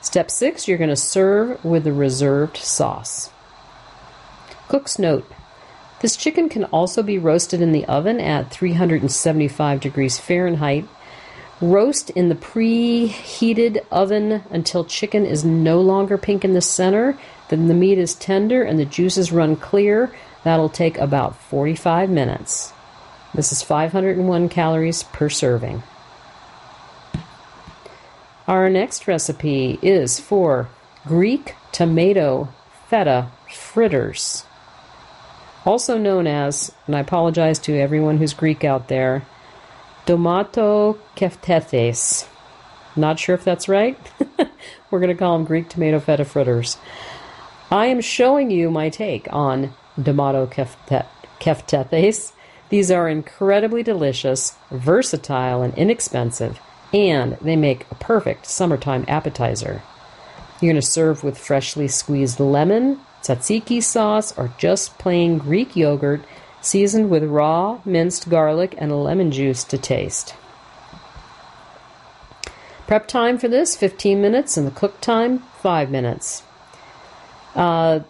Step 0.00 0.30
6 0.30 0.66
You're 0.66 0.78
going 0.78 0.90
to 0.90 0.96
serve 0.96 1.62
with 1.64 1.84
the 1.84 1.92
reserved 1.92 2.56
sauce. 2.56 3.30
Cook's 4.68 4.98
note 4.98 5.30
this 6.04 6.16
chicken 6.16 6.50
can 6.50 6.64
also 6.64 7.02
be 7.02 7.16
roasted 7.16 7.62
in 7.62 7.72
the 7.72 7.86
oven 7.86 8.20
at 8.20 8.50
375 8.50 9.80
degrees 9.80 10.18
Fahrenheit. 10.18 10.86
Roast 11.62 12.10
in 12.10 12.28
the 12.28 12.34
preheated 12.34 13.86
oven 13.90 14.42
until 14.50 14.84
chicken 14.84 15.24
is 15.24 15.46
no 15.46 15.80
longer 15.80 16.18
pink 16.18 16.44
in 16.44 16.52
the 16.52 16.60
center, 16.60 17.18
then 17.48 17.68
the 17.68 17.72
meat 17.72 17.96
is 17.96 18.14
tender 18.14 18.62
and 18.62 18.78
the 18.78 18.84
juices 18.84 19.32
run 19.32 19.56
clear. 19.56 20.14
That'll 20.42 20.68
take 20.68 20.98
about 20.98 21.40
45 21.40 22.10
minutes. 22.10 22.74
This 23.34 23.50
is 23.50 23.62
501 23.62 24.50
calories 24.50 25.04
per 25.04 25.30
serving. 25.30 25.82
Our 28.46 28.68
next 28.68 29.08
recipe 29.08 29.78
is 29.80 30.20
for 30.20 30.68
Greek 31.06 31.54
tomato 31.72 32.52
feta 32.90 33.30
fritters 33.48 34.44
also 35.64 35.98
known 35.98 36.26
as, 36.26 36.72
and 36.86 36.94
I 36.94 37.00
apologize 37.00 37.58
to 37.60 37.78
everyone 37.78 38.18
who's 38.18 38.34
Greek 38.34 38.64
out 38.64 38.88
there, 38.88 39.26
Domato 40.06 40.98
keftethes. 41.16 42.26
Not 42.96 43.18
sure 43.18 43.34
if 43.34 43.44
that's 43.44 43.68
right. 43.68 43.98
We're 44.90 45.00
going 45.00 45.08
to 45.08 45.18
call 45.18 45.36
them 45.36 45.46
Greek 45.46 45.68
tomato 45.68 45.98
feta 45.98 46.24
fritters. 46.24 46.76
I 47.70 47.86
am 47.86 48.00
showing 48.00 48.50
you 48.50 48.70
my 48.70 48.90
take 48.90 49.26
on 49.32 49.74
Domato 49.98 50.46
keftethes. 51.40 52.32
These 52.68 52.90
are 52.90 53.08
incredibly 53.08 53.82
delicious, 53.82 54.56
versatile, 54.70 55.62
and 55.62 55.74
inexpensive, 55.74 56.60
and 56.92 57.36
they 57.40 57.56
make 57.56 57.86
a 57.90 57.96
perfect 57.96 58.46
summertime 58.46 59.04
appetizer. 59.08 59.82
You're 60.60 60.72
going 60.72 60.80
to 60.80 60.86
serve 60.86 61.24
with 61.24 61.38
freshly 61.38 61.88
squeezed 61.88 62.40
lemon, 62.40 63.00
tzatziki 63.24 63.82
sauce, 63.82 64.36
or 64.36 64.52
just 64.58 64.98
plain 64.98 65.38
Greek 65.38 65.74
yogurt 65.74 66.22
seasoned 66.60 67.10
with 67.10 67.24
raw 67.24 67.80
minced 67.84 68.28
garlic 68.28 68.74
and 68.78 69.02
lemon 69.02 69.30
juice 69.30 69.64
to 69.64 69.78
taste. 69.78 70.34
Prep 72.86 73.08
time 73.08 73.38
for 73.38 73.48
this 73.48 73.76
15 73.76 74.20
minutes, 74.20 74.56
and 74.56 74.66
the 74.66 74.70
cook 74.70 75.00
time 75.00 75.38
5 75.62 75.90
minutes. 75.90 76.42
Uh, 77.54 78.00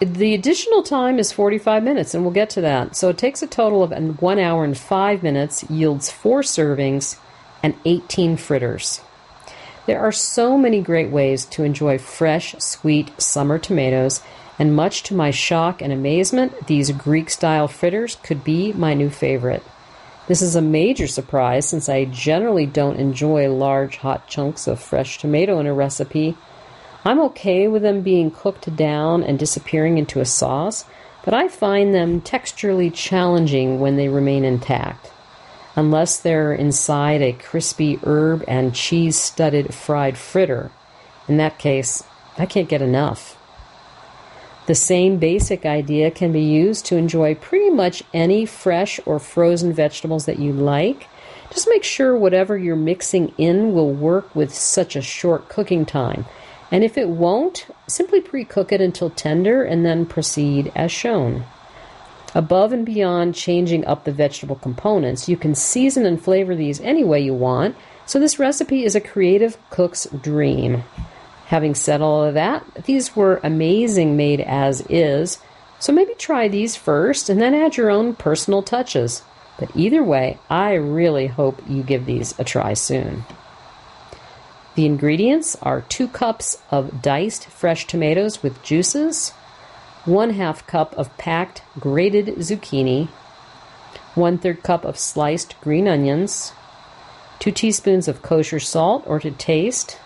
the 0.00 0.34
additional 0.34 0.82
time 0.82 1.18
is 1.18 1.32
45 1.32 1.82
minutes, 1.82 2.14
and 2.14 2.22
we'll 2.22 2.32
get 2.32 2.50
to 2.50 2.60
that. 2.62 2.96
So 2.96 3.10
it 3.10 3.18
takes 3.18 3.42
a 3.42 3.46
total 3.46 3.82
of 3.82 3.92
1 3.92 4.38
hour 4.38 4.64
and 4.64 4.76
5 4.76 5.22
minutes, 5.22 5.68
yields 5.70 6.10
4 6.10 6.40
servings, 6.42 7.18
and 7.62 7.74
18 7.84 8.36
fritters. 8.36 9.00
There 9.86 10.00
are 10.00 10.10
so 10.10 10.58
many 10.58 10.80
great 10.80 11.10
ways 11.10 11.44
to 11.46 11.62
enjoy 11.62 11.98
fresh, 11.98 12.56
sweet 12.58 13.12
summer 13.22 13.56
tomatoes, 13.56 14.20
and 14.58 14.74
much 14.74 15.04
to 15.04 15.14
my 15.14 15.30
shock 15.30 15.80
and 15.80 15.92
amazement, 15.92 16.66
these 16.66 16.90
Greek 16.90 17.30
style 17.30 17.68
fritters 17.68 18.16
could 18.16 18.42
be 18.42 18.72
my 18.72 18.94
new 18.94 19.10
favorite. 19.10 19.62
This 20.26 20.42
is 20.42 20.56
a 20.56 20.60
major 20.60 21.06
surprise 21.06 21.68
since 21.68 21.88
I 21.88 22.04
generally 22.06 22.66
don't 22.66 22.98
enjoy 22.98 23.48
large 23.48 23.98
hot 23.98 24.26
chunks 24.26 24.66
of 24.66 24.80
fresh 24.80 25.18
tomato 25.18 25.60
in 25.60 25.68
a 25.68 25.74
recipe. 25.74 26.36
I'm 27.04 27.20
okay 27.20 27.68
with 27.68 27.82
them 27.82 28.00
being 28.00 28.32
cooked 28.32 28.74
down 28.74 29.22
and 29.22 29.38
disappearing 29.38 29.98
into 29.98 30.18
a 30.18 30.24
sauce, 30.24 30.84
but 31.24 31.32
I 31.32 31.46
find 31.46 31.94
them 31.94 32.20
texturally 32.22 32.92
challenging 32.92 33.78
when 33.78 33.96
they 33.96 34.08
remain 34.08 34.44
intact 34.44 35.12
unless 35.76 36.18
they're 36.18 36.52
inside 36.52 37.22
a 37.22 37.34
crispy 37.34 38.00
herb 38.02 38.42
and 38.48 38.74
cheese 38.74 39.16
studded 39.16 39.72
fried 39.74 40.16
fritter. 40.16 40.72
In 41.28 41.36
that 41.36 41.58
case, 41.58 42.02
I 42.38 42.46
can't 42.46 42.68
get 42.68 42.82
enough. 42.82 43.36
The 44.66 44.74
same 44.74 45.18
basic 45.18 45.64
idea 45.64 46.10
can 46.10 46.32
be 46.32 46.40
used 46.40 46.86
to 46.86 46.96
enjoy 46.96 47.36
pretty 47.36 47.70
much 47.70 48.02
any 48.12 48.46
fresh 48.46 48.98
or 49.06 49.20
frozen 49.20 49.72
vegetables 49.72 50.26
that 50.26 50.40
you 50.40 50.52
like. 50.52 51.06
Just 51.50 51.68
make 51.70 51.84
sure 51.84 52.16
whatever 52.16 52.58
you're 52.58 52.74
mixing 52.74 53.32
in 53.38 53.72
will 53.72 53.92
work 53.92 54.34
with 54.34 54.52
such 54.52 54.96
a 54.96 55.02
short 55.02 55.48
cooking 55.48 55.86
time. 55.86 56.24
And 56.72 56.82
if 56.82 56.98
it 56.98 57.08
won't, 57.08 57.66
simply 57.86 58.20
pre 58.20 58.44
cook 58.44 58.72
it 58.72 58.80
until 58.80 59.10
tender 59.10 59.62
and 59.62 59.86
then 59.86 60.04
proceed 60.04 60.72
as 60.74 60.90
shown. 60.90 61.44
Above 62.36 62.70
and 62.70 62.84
beyond 62.84 63.34
changing 63.34 63.82
up 63.86 64.04
the 64.04 64.12
vegetable 64.12 64.56
components, 64.56 65.26
you 65.26 65.38
can 65.38 65.54
season 65.54 66.04
and 66.04 66.22
flavor 66.22 66.54
these 66.54 66.82
any 66.82 67.02
way 67.02 67.18
you 67.18 67.32
want, 67.32 67.74
so 68.04 68.20
this 68.20 68.38
recipe 68.38 68.84
is 68.84 68.94
a 68.94 69.00
creative 69.00 69.56
cook's 69.70 70.06
dream. 70.20 70.84
Having 71.46 71.74
said 71.74 72.02
all 72.02 72.22
of 72.22 72.34
that, 72.34 72.62
these 72.84 73.16
were 73.16 73.40
amazing 73.42 74.18
made 74.18 74.42
as 74.42 74.82
is, 74.90 75.38
so 75.78 75.94
maybe 75.94 76.12
try 76.18 76.46
these 76.46 76.76
first 76.76 77.30
and 77.30 77.40
then 77.40 77.54
add 77.54 77.78
your 77.78 77.88
own 77.88 78.14
personal 78.14 78.62
touches. 78.62 79.22
But 79.58 79.74
either 79.74 80.04
way, 80.04 80.38
I 80.50 80.74
really 80.74 81.28
hope 81.28 81.62
you 81.66 81.82
give 81.82 82.04
these 82.04 82.38
a 82.38 82.44
try 82.44 82.74
soon. 82.74 83.24
The 84.74 84.84
ingredients 84.84 85.56
are 85.62 85.86
2 85.88 86.08
cups 86.08 86.58
of 86.70 87.00
diced 87.00 87.46
fresh 87.46 87.86
tomatoes 87.86 88.42
with 88.42 88.62
juices, 88.62 89.32
1 90.06 90.30
half 90.30 90.64
cup 90.68 90.94
of 90.96 91.16
packed 91.18 91.62
grated 91.80 92.26
zucchini, 92.36 93.08
1 94.14 94.38
third 94.38 94.62
cup 94.62 94.84
of 94.84 94.96
sliced 94.96 95.60
green 95.60 95.88
onions, 95.88 96.52
2 97.40 97.50
teaspoons 97.50 98.06
of 98.06 98.22
kosher 98.22 98.60
salt 98.60 99.02
or 99.04 99.18
to 99.18 99.32
taste, 99.32 99.98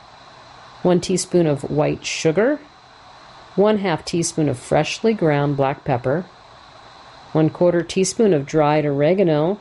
1 0.82 1.02
teaspoon 1.02 1.46
of 1.46 1.70
white 1.70 2.02
sugar, 2.06 2.58
1 3.56 3.76
half 3.78 4.02
teaspoon 4.02 4.48
of 4.48 4.58
freshly 4.58 5.12
ground 5.12 5.54
black 5.54 5.84
pepper, 5.84 6.24
1 7.32 7.50
quarter 7.50 7.82
teaspoon 7.82 8.32
of 8.32 8.46
dried 8.46 8.86
oregano, 8.86 9.60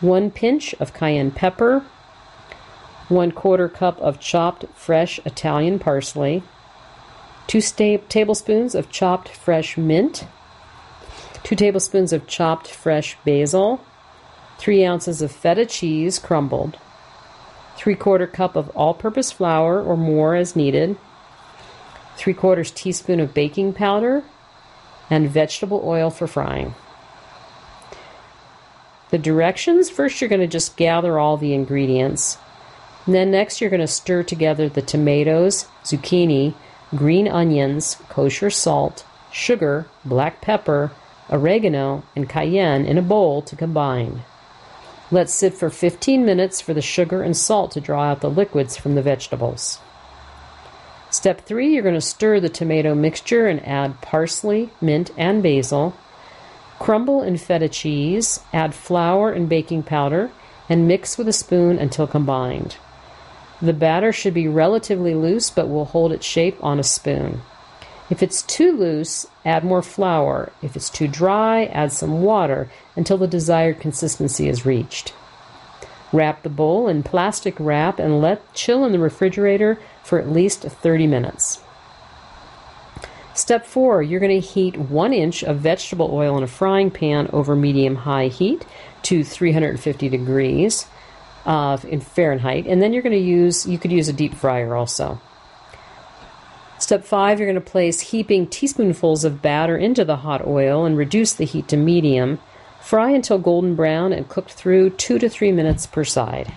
1 0.00 0.30
pinch 0.30 0.74
of 0.80 0.94
cayenne 0.94 1.30
pepper, 1.30 1.84
1 3.08 3.32
quarter 3.32 3.68
cup 3.68 4.00
of 4.00 4.18
chopped 4.18 4.64
fresh 4.74 5.20
Italian 5.26 5.78
parsley, 5.78 6.42
2 7.48 7.60
sta- 7.60 7.98
tablespoons 8.08 8.74
of 8.74 8.90
chopped 8.90 9.28
fresh 9.30 9.76
mint, 9.76 10.26
2 11.42 11.56
tablespoons 11.56 12.12
of 12.12 12.26
chopped 12.26 12.68
fresh 12.68 13.16
basil, 13.24 13.80
3 14.58 14.84
ounces 14.84 15.22
of 15.22 15.32
feta 15.32 15.64
cheese 15.64 16.18
crumbled, 16.18 16.78
3 17.76 17.94
quarter 17.94 18.26
cup 18.26 18.54
of 18.54 18.68
all 18.76 18.92
purpose 18.92 19.32
flour 19.32 19.82
or 19.82 19.96
more 19.96 20.34
as 20.34 20.54
needed, 20.54 20.96
3 22.16 22.34
quarters 22.34 22.70
teaspoon 22.70 23.18
of 23.18 23.32
baking 23.32 23.72
powder, 23.72 24.22
and 25.08 25.30
vegetable 25.30 25.80
oil 25.84 26.10
for 26.10 26.26
frying. 26.26 26.74
The 29.10 29.18
directions 29.18 29.88
first, 29.88 30.20
you're 30.20 30.28
going 30.28 30.42
to 30.42 30.46
just 30.46 30.76
gather 30.76 31.18
all 31.18 31.38
the 31.38 31.54
ingredients. 31.54 32.36
And 33.06 33.14
then 33.14 33.30
next, 33.30 33.58
you're 33.58 33.70
going 33.70 33.80
to 33.80 33.86
stir 33.86 34.22
together 34.22 34.68
the 34.68 34.82
tomatoes, 34.82 35.66
zucchini, 35.82 36.52
green 36.94 37.28
onions, 37.28 37.96
kosher 38.08 38.50
salt, 38.50 39.04
sugar, 39.30 39.86
black 40.04 40.40
pepper, 40.40 40.90
oregano, 41.30 42.02
and 42.16 42.28
cayenne 42.28 42.84
in 42.86 42.98
a 42.98 43.02
bowl 43.02 43.42
to 43.42 43.56
combine. 43.56 44.22
Let 45.10 45.30
sit 45.30 45.54
for 45.54 45.70
15 45.70 46.24
minutes 46.24 46.60
for 46.60 46.74
the 46.74 46.82
sugar 46.82 47.22
and 47.22 47.36
salt 47.36 47.72
to 47.72 47.80
draw 47.80 48.04
out 48.04 48.20
the 48.20 48.30
liquids 48.30 48.76
from 48.76 48.94
the 48.94 49.02
vegetables. 49.02 49.78
Step 51.10 51.40
3 51.46 51.72
you're 51.72 51.82
going 51.82 51.94
to 51.94 52.00
stir 52.00 52.40
the 52.40 52.50
tomato 52.50 52.94
mixture 52.94 53.46
and 53.46 53.66
add 53.66 54.00
parsley, 54.02 54.70
mint, 54.80 55.10
and 55.16 55.42
basil. 55.42 55.96
Crumble 56.78 57.22
in 57.22 57.38
feta 57.38 57.68
cheese, 57.68 58.40
add 58.52 58.74
flour 58.74 59.32
and 59.32 59.48
baking 59.48 59.82
powder, 59.82 60.30
and 60.68 60.86
mix 60.86 61.16
with 61.16 61.26
a 61.26 61.32
spoon 61.32 61.78
until 61.78 62.06
combined. 62.06 62.76
The 63.60 63.72
batter 63.72 64.12
should 64.12 64.34
be 64.34 64.46
relatively 64.46 65.14
loose 65.14 65.50
but 65.50 65.68
will 65.68 65.86
hold 65.86 66.12
its 66.12 66.26
shape 66.26 66.56
on 66.62 66.78
a 66.78 66.84
spoon. 66.84 67.42
If 68.10 68.22
it's 68.22 68.42
too 68.42 68.72
loose, 68.72 69.26
add 69.44 69.64
more 69.64 69.82
flour. 69.82 70.52
If 70.62 70.76
it's 70.76 70.88
too 70.88 71.08
dry, 71.08 71.64
add 71.66 71.92
some 71.92 72.22
water 72.22 72.70
until 72.96 73.18
the 73.18 73.26
desired 73.26 73.80
consistency 73.80 74.48
is 74.48 74.64
reached. 74.64 75.12
Wrap 76.12 76.42
the 76.42 76.48
bowl 76.48 76.88
in 76.88 77.02
plastic 77.02 77.54
wrap 77.58 77.98
and 77.98 78.22
let 78.22 78.54
chill 78.54 78.84
in 78.84 78.92
the 78.92 78.98
refrigerator 78.98 79.78
for 80.02 80.18
at 80.18 80.30
least 80.30 80.62
30 80.62 81.06
minutes. 81.06 81.60
Step 83.34 83.66
4 83.66 84.02
you're 84.02 84.18
going 84.18 84.40
to 84.40 84.46
heat 84.46 84.76
1 84.76 85.12
inch 85.12 85.44
of 85.44 85.58
vegetable 85.58 86.10
oil 86.12 86.36
in 86.38 86.42
a 86.42 86.48
frying 86.48 86.90
pan 86.90 87.28
over 87.32 87.54
medium 87.54 87.94
high 87.94 88.28
heat 88.28 88.64
to 89.02 89.22
350 89.22 90.08
degrees 90.08 90.86
uh, 91.48 91.78
in 91.88 92.00
Fahrenheit, 92.00 92.66
and 92.66 92.82
then 92.82 92.92
you're 92.92 93.02
going 93.02 93.10
to 93.10 93.18
use 93.18 93.66
you 93.66 93.78
could 93.78 93.90
use 93.90 94.08
a 94.08 94.12
deep 94.12 94.34
fryer 94.34 94.76
also. 94.76 95.18
Step 96.78 97.04
5 97.04 97.40
you're 97.40 97.48
going 97.48 97.60
to 97.60 97.70
place 97.70 98.00
heaping 98.00 98.46
teaspoonfuls 98.46 99.24
of 99.24 99.42
batter 99.42 99.76
into 99.76 100.04
the 100.04 100.16
hot 100.16 100.46
oil 100.46 100.84
and 100.84 100.96
reduce 100.96 101.32
the 101.32 101.46
heat 101.46 101.66
to 101.68 101.76
medium. 101.76 102.38
Fry 102.80 103.10
until 103.10 103.38
golden 103.38 103.74
brown 103.74 104.12
and 104.12 104.28
cooked 104.28 104.52
through 104.52 104.90
2 104.90 105.18
to 105.18 105.28
3 105.28 105.50
minutes 105.50 105.86
per 105.86 106.04
side. 106.04 106.52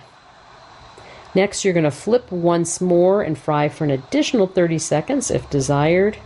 Next, 1.34 1.64
you're 1.64 1.74
going 1.74 1.84
to 1.84 1.90
flip 1.90 2.30
once 2.30 2.80
more 2.80 3.22
and 3.22 3.36
fry 3.36 3.70
for 3.70 3.84
an 3.84 3.90
additional 3.90 4.46
30 4.46 4.78
seconds 4.78 5.30
if 5.30 5.48
desired, 5.48 6.18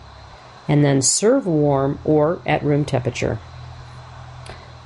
and 0.67 0.85
then 0.85 1.01
serve 1.01 1.47
warm 1.47 2.01
or 2.05 2.43
at 2.45 2.64
room 2.64 2.85
temperature. 2.85 3.38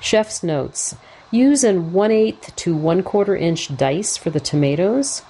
Chef's 0.01 0.43
notes 0.43 0.95
Use 1.31 1.63
an 1.63 1.93
1 1.93 2.11
8 2.11 2.43
to 2.57 2.75
1 2.75 3.03
quarter 3.05 3.37
inch 3.37 3.77
dice 3.77 4.17
for 4.17 4.31
the 4.31 4.41
tomatoes. 4.41 5.23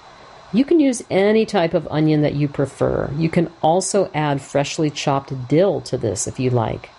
You 0.51 0.65
can 0.65 0.79
use 0.79 1.03
any 1.09 1.45
type 1.45 1.73
of 1.73 1.87
onion 1.89 2.21
that 2.23 2.35
you 2.35 2.47
prefer. 2.47 3.11
You 3.15 3.29
can 3.29 3.51
also 3.61 4.09
add 4.13 4.41
freshly 4.41 4.89
chopped 4.89 5.47
dill 5.47 5.79
to 5.81 5.97
this 5.97 6.27
if 6.27 6.39
you 6.39 6.49
like. 6.49 6.89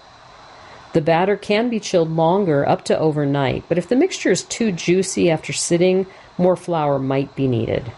The 0.92 1.00
batter 1.00 1.36
can 1.36 1.68
be 1.68 1.80
chilled 1.80 2.10
longer, 2.10 2.68
up 2.68 2.84
to 2.84 2.98
overnight, 2.98 3.64
but 3.68 3.78
if 3.78 3.88
the 3.88 3.96
mixture 3.96 4.30
is 4.30 4.42
too 4.44 4.70
juicy 4.70 5.30
after 5.30 5.52
sitting, 5.52 6.06
more 6.38 6.56
flour 6.56 6.98
might 6.98 7.34
be 7.34 7.48
needed. 7.48 7.92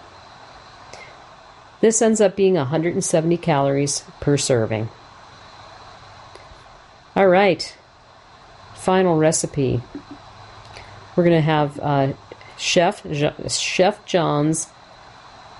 This 1.80 2.00
ends 2.00 2.20
up 2.20 2.34
being 2.34 2.54
170 2.54 3.36
calories 3.36 4.04
per 4.20 4.36
serving. 4.36 4.88
All 7.14 7.28
right, 7.28 7.76
final 8.74 9.16
recipe. 9.18 9.82
We're 11.16 11.24
going 11.24 11.36
to 11.36 11.40
have 11.40 11.78
uh, 11.80 12.12
Chef 12.56 13.02
Chef 13.48 14.04
John's 14.04 14.68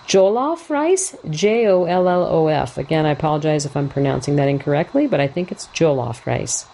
Jollof 0.07 0.69
rice, 0.69 1.17
J 1.31 1.67
O 1.67 1.85
L 1.85 2.09
L 2.09 2.25
O 2.25 2.49
F. 2.49 2.77
Again, 2.77 3.07
I 3.07 3.11
apologize 3.11 3.65
if 3.65 3.77
I'm 3.77 3.89
pronouncing 3.89 4.37
that 4.37 4.49
incorrectly, 4.49 5.07
but 5.07 5.21
I 5.21 5.29
think 5.29 5.51
it's 5.51 5.67
Jollof 5.69 6.27
rice. 6.27 6.67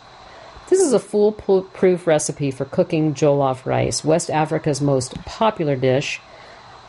This 0.70 0.80
is 0.80 0.92
a 0.92 1.00
foolproof 1.00 2.06
recipe 2.06 2.52
for 2.52 2.64
cooking 2.64 3.12
jollof 3.12 3.66
rice, 3.66 4.04
West 4.04 4.30
Africa's 4.30 4.80
most 4.80 5.16
popular 5.24 5.74
dish. 5.74 6.20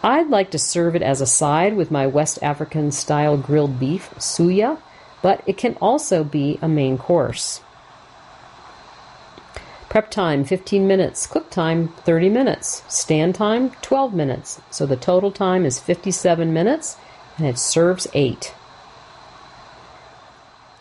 I'd 0.03 0.29
like 0.29 0.51
to 0.51 0.59
serve 0.59 0.95
it 0.95 1.01
as 1.01 1.19
a 1.19 1.25
side 1.25 1.75
with 1.75 1.89
my 1.89 2.05
West 2.05 2.37
African 2.43 2.91
style 2.91 3.37
grilled 3.37 3.79
beef, 3.79 4.11
suya, 4.19 4.79
but 5.23 5.41
it 5.47 5.57
can 5.57 5.77
also 5.81 6.23
be 6.23 6.59
a 6.61 6.67
main 6.67 6.99
course. 6.99 7.61
Prep 9.91 10.09
time 10.09 10.45
15 10.45 10.87
minutes, 10.87 11.27
cook 11.27 11.49
time 11.49 11.89
30 12.05 12.29
minutes, 12.29 12.81
stand 12.87 13.35
time 13.35 13.71
12 13.81 14.13
minutes. 14.13 14.61
So 14.69 14.85
the 14.85 14.95
total 14.95 15.33
time 15.33 15.65
is 15.65 15.81
57 15.81 16.53
minutes 16.53 16.95
and 17.37 17.45
it 17.45 17.57
serves 17.57 18.07
8. 18.13 18.53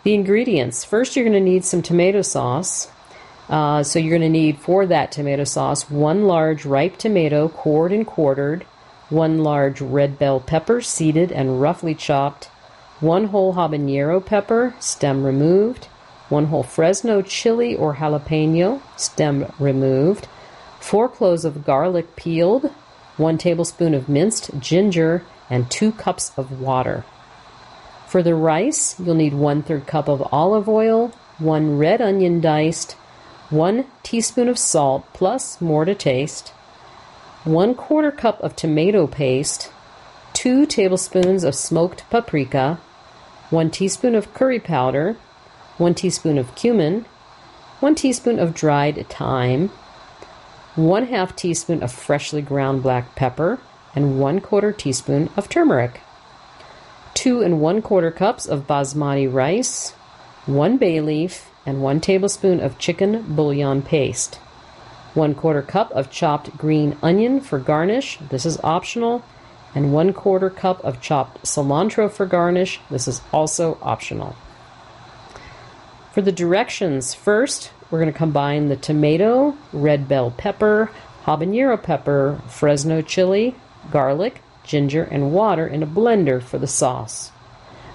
The 0.05 0.15
ingredients 0.15 0.85
first, 0.85 1.17
you're 1.17 1.25
going 1.25 1.33
to 1.33 1.41
need 1.41 1.65
some 1.65 1.83
tomato 1.83 2.23
sauce. 2.23 2.89
Uh, 3.49 3.83
so 3.83 3.99
you're 3.99 4.17
going 4.17 4.23
to 4.23 4.29
need 4.29 4.59
for 4.61 4.87
that 4.87 5.11
tomato 5.11 5.43
sauce 5.43 5.91
one 5.91 6.27
large 6.29 6.65
ripe 6.65 6.97
tomato, 6.97 7.49
cored 7.49 7.91
and 7.91 8.07
quartered, 8.07 8.63
one 9.09 9.43
large 9.43 9.81
red 9.81 10.21
bell 10.21 10.39
pepper, 10.39 10.81
seeded 10.81 11.33
and 11.33 11.61
roughly 11.61 11.97
chopped, 11.97 12.45
one 13.01 13.25
whole 13.25 13.55
habanero 13.55 14.25
pepper, 14.25 14.77
stem 14.79 15.25
removed 15.25 15.89
1 16.31 16.47
whole 16.47 16.63
Fresno 16.63 17.21
chili 17.23 17.75
or 17.75 17.97
jalapeno, 17.97 18.81
stem 18.97 19.53
removed, 19.59 20.29
4 20.79 21.09
cloves 21.09 21.45
of 21.45 21.65
garlic 21.65 22.17
peeled, 22.17 22.71
1 23.17 23.37
tablespoon 23.37 23.93
of 23.93 24.09
minced 24.09 24.51
ginger, 24.59 25.23
and 25.51 25.71
2 25.71 25.93
cups 25.93 26.33
of 26.37 26.61
water. 26.61 27.05
For 28.07 28.23
the 28.23 28.35
rice, 28.35 28.99
you'll 28.99 29.17
need 29.17 29.35
1 29.35 29.63
third 29.63 29.87
cup 29.87 30.09
of 30.09 30.27
olive 30.33 30.69
oil, 30.69 31.13
1 31.39 31.77
red 31.77 32.01
onion 32.01 32.41
diced, 32.41 32.93
1 33.51 33.85
teaspoon 34.05 34.49
of 34.49 34.59
salt 34.59 35.05
plus 35.13 35.61
more 35.61 35.85
to 35.85 35.95
taste, 35.95 36.51
1 37.45 37.75
quarter 37.75 38.13
cup 38.13 38.41
of 38.41 38.55
tomato 38.55 39.09
paste, 39.09 39.73
2 40.35 40.65
tablespoons 40.67 41.43
of 41.43 41.57
smoked 41.57 42.05
paprika, 42.09 42.79
1 43.51 43.71
teaspoon 43.71 44.15
of 44.15 44.33
curry 44.33 44.61
powder, 44.61 45.17
1 45.81 45.95
teaspoon 45.95 46.37
of 46.37 46.55
cumin, 46.55 47.07
1 47.81 47.95
teaspoon 47.95 48.39
of 48.39 48.53
dried 48.53 49.09
thyme, 49.09 49.71
1 50.77 51.07
half 51.07 51.35
teaspoon 51.35 51.83
of 51.83 51.91
freshly 51.91 52.43
ground 52.43 52.83
black 52.83 53.15
pepper, 53.15 53.59
and 53.95 54.21
1 54.21 54.41
quarter 54.43 54.73
teaspoon 54.73 55.31
of 55.39 55.49
turmeric. 55.49 56.03
2 57.15 57.41
and 57.41 57.63
1 57.63 57.81
quarter 57.81 58.11
cups 58.11 58.45
of 58.45 58.67
basmati 58.67 59.27
rice, 59.33 59.93
1 60.45 60.77
bay 60.77 61.01
leaf, 61.01 61.51
and 61.65 61.83
1 61.83 61.99
tablespoon 61.99 62.61
of 62.61 62.79
chicken 62.79 63.25
bouillon 63.35 63.81
paste. 63.81 64.35
1 65.15 65.35
quarter 65.35 65.63
cup 65.63 65.91
of 65.93 66.11
chopped 66.11 66.59
green 66.59 66.95
onion 67.03 67.41
for 67.41 67.59
garnish. 67.59 68.19
This 68.29 68.45
is 68.45 68.61
optional. 68.63 69.25
And 69.75 69.95
1 69.95 70.13
quarter 70.13 70.51
cup 70.51 70.85
of 70.85 71.01
chopped 71.01 71.43
cilantro 71.45 72.13
for 72.13 72.27
garnish. 72.27 72.81
This 72.91 73.09
is 73.09 73.23
also 73.33 73.79
optional. 73.81 74.37
For 76.13 76.23
the 76.23 76.33
directions, 76.33 77.15
first, 77.15 77.71
we're 77.89 78.01
going 78.01 78.13
to 78.13 78.19
combine 78.19 78.69
the 78.69 78.77
tomato, 78.77 79.57
red 79.73 80.09
bell 80.09 80.33
pepper, 80.33 80.91
habanero 81.25 81.81
pepper, 81.81 82.41
Fresno 82.49 83.01
chili, 83.01 83.55
garlic, 83.93 84.43
ginger, 84.65 85.05
and 85.05 85.33
water 85.33 85.69
in 85.69 85.85
a 85.85 85.87
blender 85.87 86.43
for 86.43 86.59
the 86.59 86.67
sauce. 86.67 87.31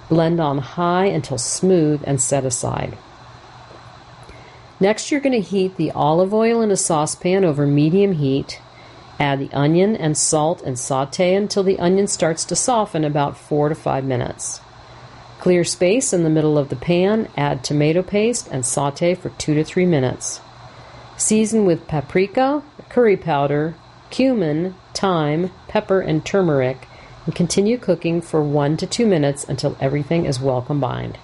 Blend 0.08 0.40
on 0.40 0.58
high 0.58 1.06
until 1.06 1.36
smooth 1.36 2.02
and 2.06 2.18
set 2.18 2.46
aside. 2.46 2.96
Next, 4.80 5.10
you're 5.10 5.20
going 5.20 5.32
to 5.32 5.46
heat 5.46 5.76
the 5.76 5.90
olive 5.90 6.32
oil 6.32 6.62
in 6.62 6.70
a 6.70 6.76
saucepan 6.76 7.44
over 7.44 7.66
medium 7.66 8.12
heat. 8.12 8.60
Add 9.18 9.40
the 9.40 9.52
onion 9.52 9.94
and 9.94 10.16
salt 10.16 10.62
and 10.62 10.78
saute 10.78 11.34
until 11.34 11.62
the 11.62 11.78
onion 11.78 12.06
starts 12.06 12.46
to 12.46 12.56
soften 12.56 13.04
about 13.04 13.36
4 13.36 13.70
to 13.70 13.74
5 13.74 14.04
minutes. 14.04 14.60
Clear 15.46 15.62
space 15.62 16.12
in 16.12 16.24
the 16.24 16.28
middle 16.28 16.58
of 16.58 16.70
the 16.70 16.74
pan, 16.74 17.28
add 17.36 17.62
tomato 17.62 18.02
paste, 18.02 18.48
and 18.50 18.66
saute 18.66 19.14
for 19.14 19.28
2 19.28 19.54
to 19.54 19.62
3 19.62 19.86
minutes. 19.86 20.40
Season 21.16 21.64
with 21.64 21.86
paprika, 21.86 22.64
curry 22.88 23.16
powder, 23.16 23.76
cumin, 24.10 24.74
thyme, 24.92 25.52
pepper, 25.68 26.00
and 26.00 26.24
turmeric, 26.26 26.88
and 27.26 27.32
continue 27.36 27.78
cooking 27.78 28.20
for 28.20 28.42
1 28.42 28.76
to 28.78 28.88
2 28.88 29.06
minutes 29.06 29.44
until 29.44 29.76
everything 29.78 30.26
is 30.26 30.40
well 30.40 30.62
combined. 30.62 31.16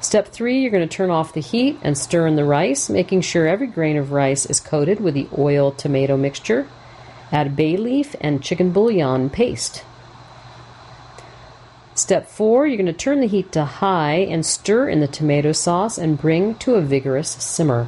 Step 0.00 0.28
3 0.28 0.58
you're 0.58 0.70
going 0.70 0.88
to 0.88 0.96
turn 0.96 1.10
off 1.10 1.34
the 1.34 1.42
heat 1.42 1.78
and 1.82 1.98
stir 1.98 2.26
in 2.26 2.36
the 2.36 2.44
rice, 2.46 2.88
making 2.88 3.20
sure 3.20 3.46
every 3.46 3.66
grain 3.66 3.98
of 3.98 4.12
rice 4.12 4.46
is 4.46 4.60
coated 4.60 4.98
with 4.98 5.12
the 5.12 5.28
oil 5.36 5.72
tomato 5.72 6.16
mixture. 6.16 6.66
Add 7.30 7.54
bay 7.54 7.76
leaf 7.76 8.16
and 8.18 8.42
chicken 8.42 8.72
bouillon 8.72 9.28
paste. 9.28 9.84
Step 12.08 12.26
4 12.26 12.66
you're 12.66 12.78
going 12.78 12.86
to 12.86 12.92
turn 12.94 13.20
the 13.20 13.26
heat 13.26 13.52
to 13.52 13.66
high 13.66 14.14
and 14.14 14.46
stir 14.46 14.88
in 14.88 15.00
the 15.00 15.06
tomato 15.06 15.52
sauce 15.52 15.98
and 15.98 16.18
bring 16.18 16.54
to 16.54 16.76
a 16.76 16.80
vigorous 16.80 17.28
simmer. 17.28 17.86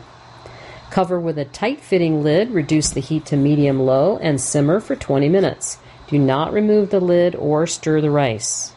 Cover 0.91 1.19
with 1.19 1.39
a 1.39 1.47
tight 1.47 1.81
fitting 1.81 2.23
lid, 2.23 2.51
reduce 2.51 2.91
the 2.91 3.01
heat 3.01 3.25
to 3.25 3.39
medium 3.39 3.81
low, 3.81 4.19
and 4.19 4.39
simmer 4.39 4.79
for 4.79 4.95
20 4.95 5.31
minutes. 5.31 5.79
Do 6.07 6.19
not 6.19 6.53
remove 6.53 6.91
the 6.91 7.01
lid 7.01 7.35
or 7.35 7.67
stir 7.67 8.03
the 8.03 8.11
rice. 8.11 8.75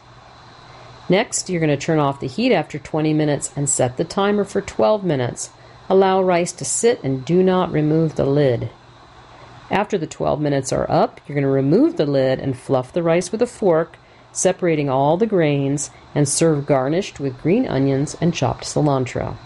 Next, 1.10 1.50
you're 1.50 1.60
going 1.60 1.68
to 1.68 1.76
turn 1.76 1.98
off 1.98 2.20
the 2.20 2.26
heat 2.26 2.50
after 2.50 2.78
20 2.78 3.12
minutes 3.12 3.52
and 3.54 3.68
set 3.68 3.98
the 3.98 4.04
timer 4.04 4.44
for 4.44 4.62
12 4.62 5.04
minutes. 5.04 5.50
Allow 5.90 6.22
rice 6.22 6.52
to 6.52 6.64
sit 6.64 7.04
and 7.04 7.22
do 7.22 7.42
not 7.42 7.70
remove 7.70 8.16
the 8.16 8.24
lid. 8.24 8.70
After 9.70 9.98
the 9.98 10.06
12 10.06 10.40
minutes 10.40 10.72
are 10.72 10.90
up, 10.90 11.20
you're 11.26 11.34
going 11.34 11.42
to 11.42 11.50
remove 11.50 11.98
the 11.98 12.06
lid 12.06 12.40
and 12.40 12.56
fluff 12.56 12.94
the 12.94 13.02
rice 13.02 13.30
with 13.30 13.42
a 13.42 13.46
fork, 13.46 13.98
separating 14.34 14.90
all 14.90 15.16
the 15.16 15.26
grains, 15.26 15.90
and 16.14 16.28
serve 16.28 16.66
garnished 16.66 17.18
with 17.18 17.40
green 17.40 17.66
onions 17.66 18.16
and 18.20 18.34
chopped 18.34 18.64
cilantro. 18.64 19.36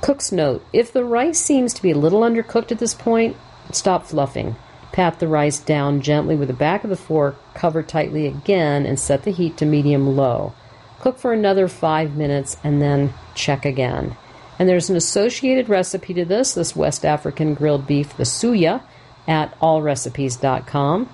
Cook's 0.00 0.30
note 0.30 0.64
if 0.72 0.92
the 0.92 1.04
rice 1.04 1.38
seems 1.38 1.74
to 1.74 1.82
be 1.82 1.90
a 1.90 1.98
little 1.98 2.20
undercooked 2.20 2.70
at 2.70 2.78
this 2.78 2.94
point, 2.94 3.36
stop 3.72 4.06
fluffing. 4.06 4.56
Pat 4.92 5.18
the 5.20 5.28
rice 5.28 5.60
down 5.60 6.00
gently 6.00 6.34
with 6.34 6.48
the 6.48 6.54
back 6.54 6.82
of 6.82 6.90
the 6.90 6.96
fork, 6.96 7.36
cover 7.54 7.82
tightly 7.82 8.26
again, 8.26 8.86
and 8.86 8.98
set 8.98 9.22
the 9.22 9.30
heat 9.30 9.56
to 9.56 9.66
medium 9.66 10.16
low. 10.16 10.52
Cook 11.00 11.18
for 11.18 11.32
another 11.32 11.68
five 11.68 12.16
minutes 12.16 12.56
and 12.64 12.82
then 12.82 13.12
check 13.34 13.64
again. 13.64 14.16
And 14.58 14.68
there's 14.68 14.90
an 14.90 14.96
associated 14.96 15.68
recipe 15.68 16.14
to 16.14 16.24
this, 16.24 16.54
this 16.54 16.74
West 16.74 17.04
African 17.04 17.54
grilled 17.54 17.86
beef, 17.86 18.16
the 18.16 18.24
suya, 18.24 18.82
at 19.28 19.56
allrecipes.com. 19.60 21.08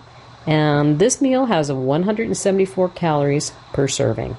And 0.46 0.98
this 0.98 1.20
meal 1.20 1.46
has 1.46 1.70
a 1.70 1.74
174 1.74 2.90
calories 2.90 3.52
per 3.72 3.88
serving. 3.88 4.36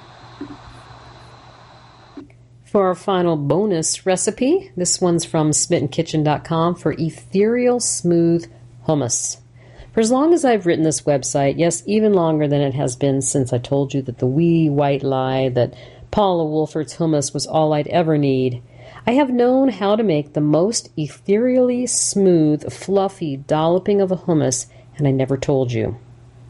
For 2.64 2.88
our 2.88 2.96
final 2.96 3.38
bonus 3.38 4.06
recipe, 4.06 4.72
this 4.76 5.00
one's 5.00 5.24
from 5.24 5.52
smittenkitchen.com 5.52 6.76
for 6.76 6.92
ethereal 6.92 7.80
smooth 7.80 8.52
hummus. 8.88 9.38
For 9.94 10.02
as 10.02 10.12
long 10.12 10.34
as 10.34 10.44
I've 10.44 10.66
written 10.66 10.84
this 10.84 11.04
website, 11.04 11.58
yes, 11.58 11.82
even 11.86 12.14
longer 12.14 12.50
than 12.50 12.60
it 12.60 12.74
has 12.74 12.98
been 12.98 13.22
since 13.22 13.54
I 13.54 13.60
told 13.60 13.94
you 13.94 14.02
that 14.02 14.18
the 14.18 14.28
wee 14.28 14.70
white 14.70 15.04
lie 15.04 15.48
that 15.50 15.74
Paula 16.12 16.44
Wolfert's 16.44 16.98
hummus 16.98 17.34
was 17.34 17.48
all 17.48 17.72
I'd 17.72 17.88
ever 17.88 18.18
need, 18.18 18.62
I 19.08 19.12
have 19.12 19.30
known 19.30 19.70
how 19.70 19.96
to 19.96 20.04
make 20.04 20.34
the 20.34 20.42
most 20.42 20.90
ethereally 20.98 21.86
smooth, 21.86 22.72
fluffy 22.74 23.38
dolloping 23.38 24.02
of 24.02 24.12
a 24.12 24.18
hummus, 24.18 24.66
and 24.98 25.08
I 25.08 25.12
never 25.12 25.38
told 25.38 25.72
you. 25.72 25.98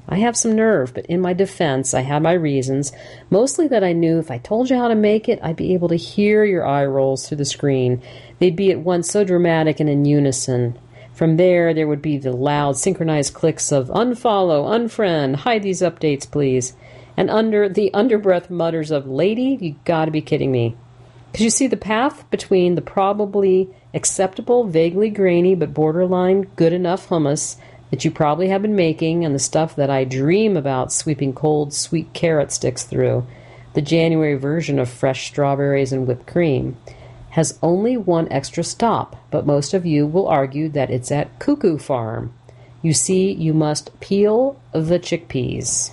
I 0.08 0.18
have 0.18 0.38
some 0.38 0.56
nerve, 0.56 0.94
but 0.94 1.08
in 1.08 1.20
my 1.20 1.34
defense, 1.34 1.96
I 1.96 2.02
had 2.02 2.22
my 2.22 2.34
reasons, 2.34 2.92
mostly 3.32 3.68
that 3.70 3.84
I 3.84 3.94
knew 3.94 4.20
if 4.20 4.30
I 4.30 4.38
told 4.38 4.70
you 4.70 4.78
how 4.78 4.88
to 4.88 4.96
make 4.96 5.28
it, 5.28 5.40
I'd 5.42 5.56
be 5.56 5.74
able 5.74 5.88
to 5.88 5.96
hear 5.96 6.44
your 6.44 6.66
eye 6.66 6.86
rolls 6.86 7.28
through 7.28 7.38
the 7.38 7.46
screen. 7.46 8.04
They'd 8.38 8.56
be 8.56 8.72
at 8.72 8.80
once 8.80 9.10
so 9.10 9.24
dramatic 9.24 9.80
and 9.80 9.90
in 9.90 10.06
unison. 10.06 10.78
From 11.14 11.38
there, 11.38 11.74
there 11.74 11.88
would 11.88 12.04
be 12.04 12.18
the 12.18 12.34
loud, 12.34 12.78
synchronized 12.78 13.34
clicks 13.34 13.72
of 13.72 13.88
unfollow, 13.88 14.70
unfriend, 14.70 15.38
hide 15.38 15.64
these 15.64 15.82
updates, 15.82 16.30
please. 16.30 16.76
And 17.18 17.32
under 17.32 17.68
the 17.68 17.90
underbreath 17.94 18.50
mutters 18.50 18.92
of, 18.92 19.08
Lady, 19.08 19.58
you 19.60 19.76
gotta 19.86 20.12
be 20.12 20.22
kidding 20.22 20.52
me. 20.52 20.76
Because 21.32 21.44
you 21.44 21.50
see, 21.50 21.68
the 21.68 21.78
path 21.78 22.30
between 22.30 22.76
the 22.76 22.82
probably 22.82 23.70
acceptable, 23.94 24.66
vaguely 24.66 25.10
grainy, 25.10 25.56
but 25.56 25.74
borderline 25.74 26.44
good 26.56 26.74
enough 26.74 27.10
hummus 27.10 27.58
that 27.92 28.04
you 28.04 28.12
probably 28.12 28.50
have 28.50 28.62
been 28.62 28.76
making 28.76 29.24
and 29.24 29.34
the 29.34 29.40
stuff 29.40 29.76
that 29.76 29.90
I 29.90 30.04
dream 30.04 30.58
about 30.58 30.92
sweeping 30.92 31.34
cold, 31.34 31.74
sweet 31.74 32.14
carrot 32.14 32.52
sticks 32.52 32.84
through, 32.84 33.26
the 33.74 33.82
January 33.82 34.36
version 34.36 34.80
of 34.80 34.90
fresh 34.90 35.28
strawberries 35.28 35.92
and 35.92 36.08
whipped 36.08 36.28
cream, 36.28 36.78
has 37.32 37.60
only 37.62 37.98
one 37.98 38.32
extra 38.32 38.64
stop, 38.64 39.18
but 39.30 39.46
most 39.46 39.74
of 39.74 39.86
you 39.86 40.08
will 40.08 40.28
argue 40.28 40.70
that 40.70 40.90
it's 40.90 41.12
at 41.12 41.38
Cuckoo 41.38 41.78
Farm. 41.78 42.34
You 42.82 42.94
see, 42.94 43.32
you 43.32 43.54
must 43.54 44.00
peel 44.00 44.60
the 44.72 45.00
chickpeas. 45.00 45.92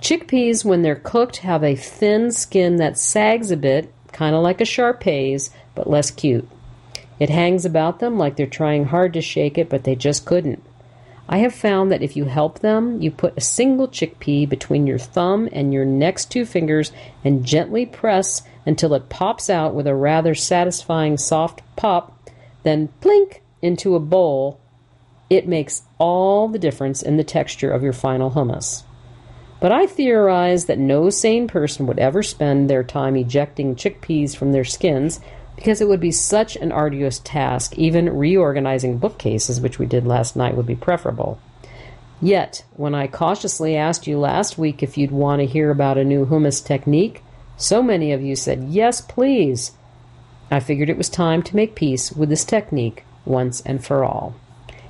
Chickpeas, 0.00 0.64
when 0.64 0.82
they're 0.82 0.94
cooked, 0.94 1.38
have 1.38 1.64
a 1.64 1.74
thin 1.74 2.30
skin 2.30 2.76
that 2.76 2.96
sags 2.96 3.50
a 3.50 3.56
bit, 3.56 3.92
kind 4.12 4.34
of 4.34 4.42
like 4.42 4.60
a 4.60 4.64
Shar 4.64 4.94
Pei's, 4.94 5.50
but 5.74 5.90
less 5.90 6.10
cute. 6.10 6.48
It 7.18 7.30
hangs 7.30 7.64
about 7.64 7.98
them 7.98 8.16
like 8.16 8.36
they're 8.36 8.46
trying 8.46 8.86
hard 8.86 9.12
to 9.14 9.20
shake 9.20 9.58
it, 9.58 9.68
but 9.68 9.84
they 9.84 9.96
just 9.96 10.24
couldn't. 10.24 10.62
I 11.28 11.38
have 11.38 11.54
found 11.54 11.92
that 11.92 12.02
if 12.02 12.16
you 12.16 12.24
help 12.24 12.60
them, 12.60 13.02
you 13.02 13.10
put 13.10 13.36
a 13.36 13.42
single 13.42 13.86
chickpea 13.86 14.48
between 14.48 14.86
your 14.86 14.98
thumb 14.98 15.48
and 15.52 15.74
your 15.74 15.84
next 15.84 16.30
two 16.30 16.46
fingers 16.46 16.90
and 17.22 17.44
gently 17.44 17.84
press 17.84 18.42
until 18.64 18.94
it 18.94 19.10
pops 19.10 19.50
out 19.50 19.74
with 19.74 19.86
a 19.86 19.94
rather 19.94 20.34
satisfying 20.34 21.18
soft 21.18 21.60
pop, 21.76 22.30
then 22.62 22.88
plink 23.02 23.40
into 23.60 23.94
a 23.94 24.00
bowl. 24.00 24.58
It 25.28 25.46
makes 25.46 25.82
all 25.98 26.48
the 26.48 26.58
difference 26.58 27.02
in 27.02 27.18
the 27.18 27.24
texture 27.24 27.70
of 27.70 27.82
your 27.82 27.92
final 27.92 28.30
hummus. 28.30 28.84
But 29.60 29.72
I 29.72 29.86
theorize 29.86 30.66
that 30.66 30.78
no 30.78 31.10
sane 31.10 31.48
person 31.48 31.86
would 31.86 31.98
ever 31.98 32.22
spend 32.22 32.70
their 32.70 32.84
time 32.84 33.16
ejecting 33.16 33.74
chickpeas 33.74 34.34
from 34.34 34.52
their 34.52 34.64
skins 34.64 35.20
because 35.58 35.80
it 35.80 35.88
would 35.88 35.98
be 35.98 36.12
such 36.12 36.54
an 36.54 36.70
arduous 36.70 37.18
task. 37.18 37.76
Even 37.76 38.16
reorganizing 38.16 38.96
bookcases, 38.96 39.60
which 39.60 39.76
we 39.76 39.86
did 39.86 40.06
last 40.06 40.36
night, 40.36 40.56
would 40.56 40.66
be 40.66 40.76
preferable. 40.76 41.40
Yet, 42.22 42.64
when 42.76 42.94
I 42.94 43.08
cautiously 43.08 43.74
asked 43.74 44.06
you 44.06 44.20
last 44.20 44.56
week 44.56 44.84
if 44.84 44.96
you'd 44.96 45.10
want 45.10 45.40
to 45.40 45.46
hear 45.46 45.72
about 45.72 45.98
a 45.98 46.04
new 46.04 46.26
hummus 46.26 46.64
technique, 46.64 47.24
so 47.56 47.82
many 47.82 48.12
of 48.12 48.22
you 48.22 48.36
said, 48.36 48.68
Yes, 48.68 49.00
please. 49.00 49.72
I 50.48 50.60
figured 50.60 50.90
it 50.90 50.96
was 50.96 51.08
time 51.08 51.42
to 51.42 51.56
make 51.56 51.74
peace 51.74 52.12
with 52.12 52.28
this 52.28 52.44
technique 52.44 53.04
once 53.24 53.60
and 53.62 53.84
for 53.84 54.04
all. 54.04 54.36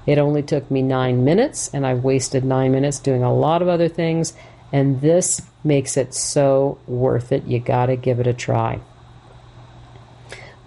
It 0.05 0.19
only 0.19 0.43
took 0.43 0.71
me 0.71 0.83
nine 0.83 1.25
minutes, 1.25 1.71
and 1.73 1.87
I've 1.87 2.05
wasted 2.05 2.45
nine 2.45 2.73
minutes 2.73 2.99
doing 2.99 3.23
a 3.23 3.35
lot 3.35 3.63
of 3.63 3.69
other 3.69 3.89
things, 3.89 4.35
and 4.71 5.01
this 5.01 5.41
makes 5.65 5.97
it 5.97 6.13
so 6.13 6.77
worth 6.87 7.33
it. 7.33 7.47
You 7.47 7.59
gotta 7.59 7.97
give 7.97 8.21
it 8.21 8.27
a 8.27 8.35
try. 8.35 8.81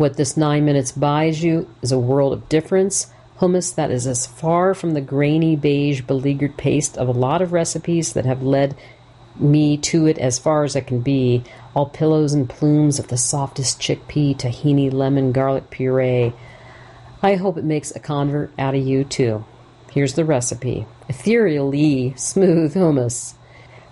What 0.01 0.17
this 0.17 0.35
nine 0.35 0.65
minutes 0.65 0.91
buys 0.91 1.43
you 1.43 1.69
is 1.83 1.91
a 1.91 1.99
world 1.99 2.33
of 2.33 2.49
difference. 2.49 3.13
Hummus 3.37 3.75
that 3.75 3.91
is 3.91 4.07
as 4.07 4.25
far 4.25 4.73
from 4.73 4.95
the 4.95 4.99
grainy, 4.99 5.55
beige, 5.55 6.01
beleaguered 6.01 6.57
paste 6.57 6.97
of 6.97 7.07
a 7.07 7.11
lot 7.11 7.39
of 7.43 7.53
recipes 7.53 8.13
that 8.13 8.25
have 8.25 8.41
led 8.41 8.75
me 9.35 9.77
to 9.77 10.07
it 10.07 10.17
as 10.17 10.39
far 10.39 10.63
as 10.63 10.75
I 10.75 10.81
can 10.81 11.01
be. 11.01 11.43
All 11.75 11.85
pillows 11.85 12.33
and 12.33 12.49
plumes 12.49 12.97
of 12.97 13.09
the 13.09 13.15
softest 13.15 13.79
chickpea, 13.79 14.35
tahini, 14.35 14.91
lemon, 14.91 15.33
garlic 15.33 15.69
puree. 15.69 16.33
I 17.21 17.35
hope 17.35 17.59
it 17.59 17.63
makes 17.63 17.95
a 17.95 17.99
convert 17.99 18.51
out 18.57 18.73
of 18.73 18.81
you 18.81 19.03
too. 19.03 19.45
Here's 19.91 20.15
the 20.15 20.25
recipe 20.25 20.87
ethereally 21.09 22.17
smooth 22.17 22.73
hummus. 22.73 23.35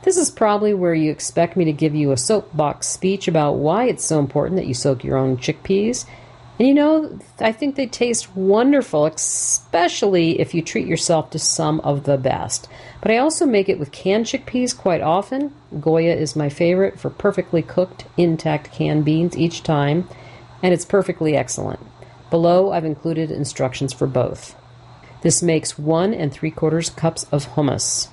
This 0.03 0.17
is 0.17 0.31
probably 0.31 0.73
where 0.73 0.93
you 0.93 1.11
expect 1.11 1.57
me 1.57 1.65
to 1.65 1.73
give 1.73 1.93
you 1.93 2.11
a 2.11 2.17
soapbox 2.17 2.87
speech 2.87 3.27
about 3.27 3.53
why 3.53 3.85
it's 3.85 4.05
so 4.05 4.19
important 4.19 4.55
that 4.55 4.67
you 4.67 4.73
soak 4.73 5.03
your 5.03 5.17
own 5.17 5.37
chickpeas. 5.37 6.05
And 6.57 6.67
you 6.67 6.73
know, 6.73 7.19
I 7.39 7.51
think 7.51 7.75
they 7.75 7.87
taste 7.87 8.35
wonderful, 8.35 9.05
especially 9.05 10.39
if 10.39 10.53
you 10.53 10.61
treat 10.61 10.87
yourself 10.87 11.29
to 11.31 11.39
some 11.39 11.79
of 11.81 12.03
the 12.03 12.17
best. 12.17 12.67
But 13.01 13.11
I 13.11 13.17
also 13.17 13.45
make 13.45 13.69
it 13.69 13.79
with 13.79 13.91
canned 13.91 14.25
chickpeas 14.25 14.77
quite 14.77 15.01
often. 15.01 15.53
Goya 15.79 16.15
is 16.15 16.35
my 16.35 16.49
favorite 16.49 16.99
for 16.99 17.09
perfectly 17.09 17.61
cooked, 17.61 18.05
intact 18.17 18.71
canned 18.71 19.05
beans 19.05 19.37
each 19.37 19.63
time. 19.63 20.07
and 20.61 20.73
it's 20.73 20.85
perfectly 20.85 21.35
excellent. 21.35 21.79
Below, 22.29 22.71
I've 22.71 22.85
included 22.85 23.31
instructions 23.31 23.93
for 23.93 24.07
both. 24.07 24.55
This 25.21 25.41
makes 25.41 25.77
one 25.79 26.13
and 26.13 26.31
three 26.31 26.51
quarters 26.51 26.89
cups 26.89 27.25
of 27.31 27.47
hummus, 27.55 28.09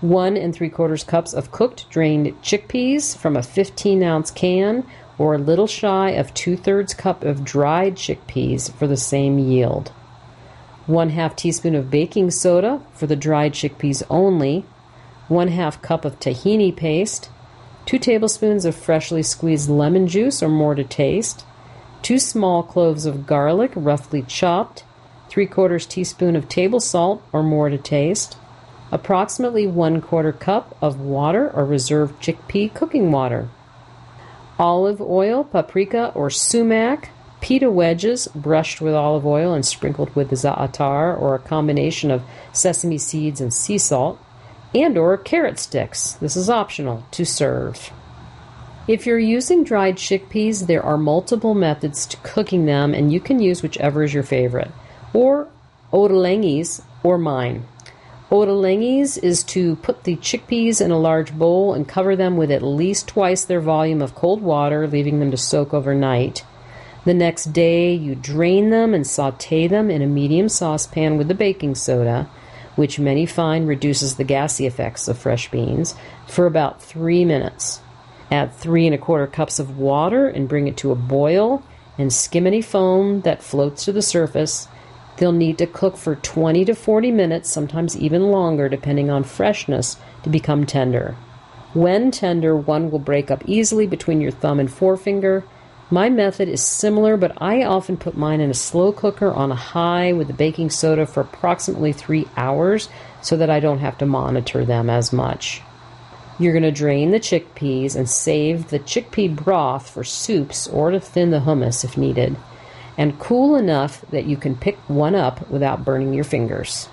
one 0.00 0.36
and 0.36 0.54
three 0.54 0.68
quarters 0.68 1.02
cups 1.02 1.34
of 1.34 1.50
cooked 1.50 1.90
drained 1.90 2.26
chickpeas 2.42 3.16
from 3.16 3.36
a 3.36 3.42
15 3.42 4.02
ounce 4.02 4.30
can, 4.30 4.84
or 5.18 5.34
a 5.34 5.38
little 5.38 5.66
shy 5.66 6.10
of 6.10 6.32
two 6.32 6.56
thirds 6.56 6.94
cup 6.94 7.24
of 7.24 7.44
dried 7.44 7.96
chickpeas 7.96 8.72
for 8.72 8.86
the 8.86 8.96
same 8.96 9.38
yield. 9.38 9.88
One 10.86 11.10
half 11.10 11.34
teaspoon 11.34 11.74
of 11.74 11.90
baking 11.90 12.30
soda 12.30 12.80
for 12.94 13.06
the 13.06 13.16
dried 13.16 13.52
chickpeas 13.52 14.02
only, 14.08 14.64
one 15.26 15.48
half 15.48 15.82
cup 15.82 16.04
of 16.04 16.20
tahini 16.20 16.74
paste, 16.74 17.28
two 17.84 17.98
tablespoons 17.98 18.64
of 18.64 18.76
freshly 18.76 19.22
squeezed 19.22 19.68
lemon 19.68 20.06
juice 20.06 20.42
or 20.42 20.48
more 20.48 20.74
to 20.74 20.84
taste, 20.84 21.44
two 22.02 22.18
small 22.18 22.62
cloves 22.62 23.04
of 23.04 23.26
garlic 23.26 23.72
roughly 23.74 24.22
chopped, 24.22 24.84
three 25.28 25.46
quarters 25.46 25.84
teaspoon 25.84 26.36
of 26.36 26.48
table 26.48 26.80
salt 26.80 27.22
or 27.32 27.42
more 27.42 27.68
to 27.68 27.78
taste, 27.78 28.36
approximately 28.90 29.66
one 29.66 30.00
quarter 30.00 30.32
cup 30.32 30.76
of 30.80 31.00
water 31.00 31.50
or 31.50 31.64
reserved 31.64 32.22
chickpea 32.22 32.72
cooking 32.72 33.12
water, 33.12 33.48
olive 34.58 35.00
oil, 35.00 35.44
paprika 35.44 36.12
or 36.14 36.30
sumac, 36.30 37.10
pita 37.40 37.70
wedges 37.70 38.26
brushed 38.34 38.80
with 38.80 38.94
olive 38.94 39.24
oil 39.24 39.54
and 39.54 39.64
sprinkled 39.64 40.14
with 40.14 40.30
za'atar 40.30 41.20
or 41.20 41.34
a 41.34 41.38
combination 41.38 42.10
of 42.10 42.22
sesame 42.52 42.98
seeds 42.98 43.40
and 43.40 43.54
sea 43.54 43.78
salt, 43.78 44.18
and 44.74 44.98
or 44.98 45.16
carrot 45.16 45.58
sticks. 45.58 46.14
This 46.14 46.36
is 46.36 46.50
optional 46.50 47.04
to 47.12 47.24
serve. 47.24 47.90
If 48.86 49.06
you're 49.06 49.18
using 49.18 49.64
dried 49.64 49.96
chickpeas, 49.96 50.66
there 50.66 50.82
are 50.82 50.96
multiple 50.96 51.54
methods 51.54 52.06
to 52.06 52.16
cooking 52.18 52.64
them 52.64 52.94
and 52.94 53.12
you 53.12 53.20
can 53.20 53.38
use 53.38 53.62
whichever 53.62 54.02
is 54.02 54.14
your 54.14 54.22
favorite 54.22 54.70
or 55.12 55.48
ottolenghi's 55.92 56.82
or 57.02 57.18
mine. 57.18 57.64
Ottolenghi's 58.30 59.16
is 59.16 59.42
to 59.44 59.76
put 59.76 60.04
the 60.04 60.16
chickpeas 60.16 60.82
in 60.82 60.90
a 60.90 60.98
large 60.98 61.32
bowl 61.32 61.72
and 61.72 61.88
cover 61.88 62.14
them 62.14 62.36
with 62.36 62.50
at 62.50 62.62
least 62.62 63.08
twice 63.08 63.44
their 63.44 63.60
volume 63.60 64.02
of 64.02 64.14
cold 64.14 64.42
water, 64.42 64.86
leaving 64.86 65.18
them 65.18 65.30
to 65.30 65.38
soak 65.38 65.72
overnight. 65.72 66.44
The 67.06 67.14
next 67.14 67.54
day, 67.54 67.94
you 67.94 68.14
drain 68.14 68.68
them 68.68 68.92
and 68.92 69.06
saute 69.06 69.66
them 69.66 69.90
in 69.90 70.02
a 70.02 70.06
medium 70.06 70.50
saucepan 70.50 71.16
with 71.16 71.28
the 71.28 71.34
baking 71.34 71.76
soda, 71.76 72.28
which 72.76 72.98
many 72.98 73.24
find 73.24 73.66
reduces 73.66 74.16
the 74.16 74.24
gassy 74.24 74.66
effects 74.66 75.08
of 75.08 75.16
fresh 75.16 75.50
beans, 75.50 75.94
for 76.26 76.44
about 76.44 76.82
three 76.82 77.24
minutes. 77.24 77.80
Add 78.30 78.52
three 78.52 78.86
and 78.86 78.94
a 78.94 78.98
quarter 78.98 79.26
cups 79.26 79.58
of 79.58 79.78
water 79.78 80.28
and 80.28 80.50
bring 80.50 80.68
it 80.68 80.76
to 80.78 80.92
a 80.92 80.96
boil 80.96 81.62
and 81.96 82.12
skim 82.12 82.46
any 82.46 82.60
foam 82.60 83.22
that 83.22 83.42
floats 83.42 83.86
to 83.86 83.92
the 83.92 84.02
surface 84.02 84.68
They'll 85.18 85.32
need 85.32 85.58
to 85.58 85.66
cook 85.66 85.96
for 85.96 86.14
20 86.14 86.64
to 86.66 86.74
40 86.74 87.10
minutes, 87.10 87.50
sometimes 87.50 87.96
even 87.96 88.30
longer, 88.30 88.68
depending 88.68 89.10
on 89.10 89.24
freshness, 89.24 89.96
to 90.22 90.30
become 90.30 90.64
tender. 90.64 91.16
When 91.74 92.10
tender, 92.10 92.56
one 92.56 92.90
will 92.90 93.00
break 93.00 93.30
up 93.30 93.42
easily 93.46 93.86
between 93.86 94.20
your 94.20 94.30
thumb 94.30 94.60
and 94.60 94.70
forefinger. 94.70 95.44
My 95.90 96.08
method 96.08 96.48
is 96.48 96.62
similar, 96.62 97.16
but 97.16 97.32
I 97.38 97.64
often 97.64 97.96
put 97.96 98.16
mine 98.16 98.40
in 98.40 98.50
a 98.50 98.54
slow 98.54 98.92
cooker 98.92 99.32
on 99.32 99.50
a 99.50 99.56
high 99.56 100.12
with 100.12 100.28
the 100.28 100.34
baking 100.34 100.70
soda 100.70 101.04
for 101.04 101.20
approximately 101.20 101.92
three 101.92 102.28
hours 102.36 102.88
so 103.20 103.36
that 103.36 103.50
I 103.50 103.58
don't 103.58 103.80
have 103.80 103.98
to 103.98 104.06
monitor 104.06 104.64
them 104.64 104.88
as 104.88 105.12
much. 105.12 105.62
You're 106.38 106.52
going 106.52 106.62
to 106.62 106.70
drain 106.70 107.10
the 107.10 107.18
chickpeas 107.18 107.96
and 107.96 108.08
save 108.08 108.68
the 108.68 108.78
chickpea 108.78 109.34
broth 109.34 109.90
for 109.90 110.04
soups 110.04 110.68
or 110.68 110.92
to 110.92 111.00
thin 111.00 111.30
the 111.30 111.40
hummus 111.40 111.84
if 111.84 111.98
needed 111.98 112.36
and 112.98 113.18
cool 113.20 113.54
enough 113.54 114.04
that 114.10 114.26
you 114.26 114.36
can 114.36 114.56
pick 114.56 114.76
one 114.88 115.14
up 115.14 115.48
without 115.48 115.84
burning 115.84 116.12
your 116.12 116.24
fingers. 116.24 116.86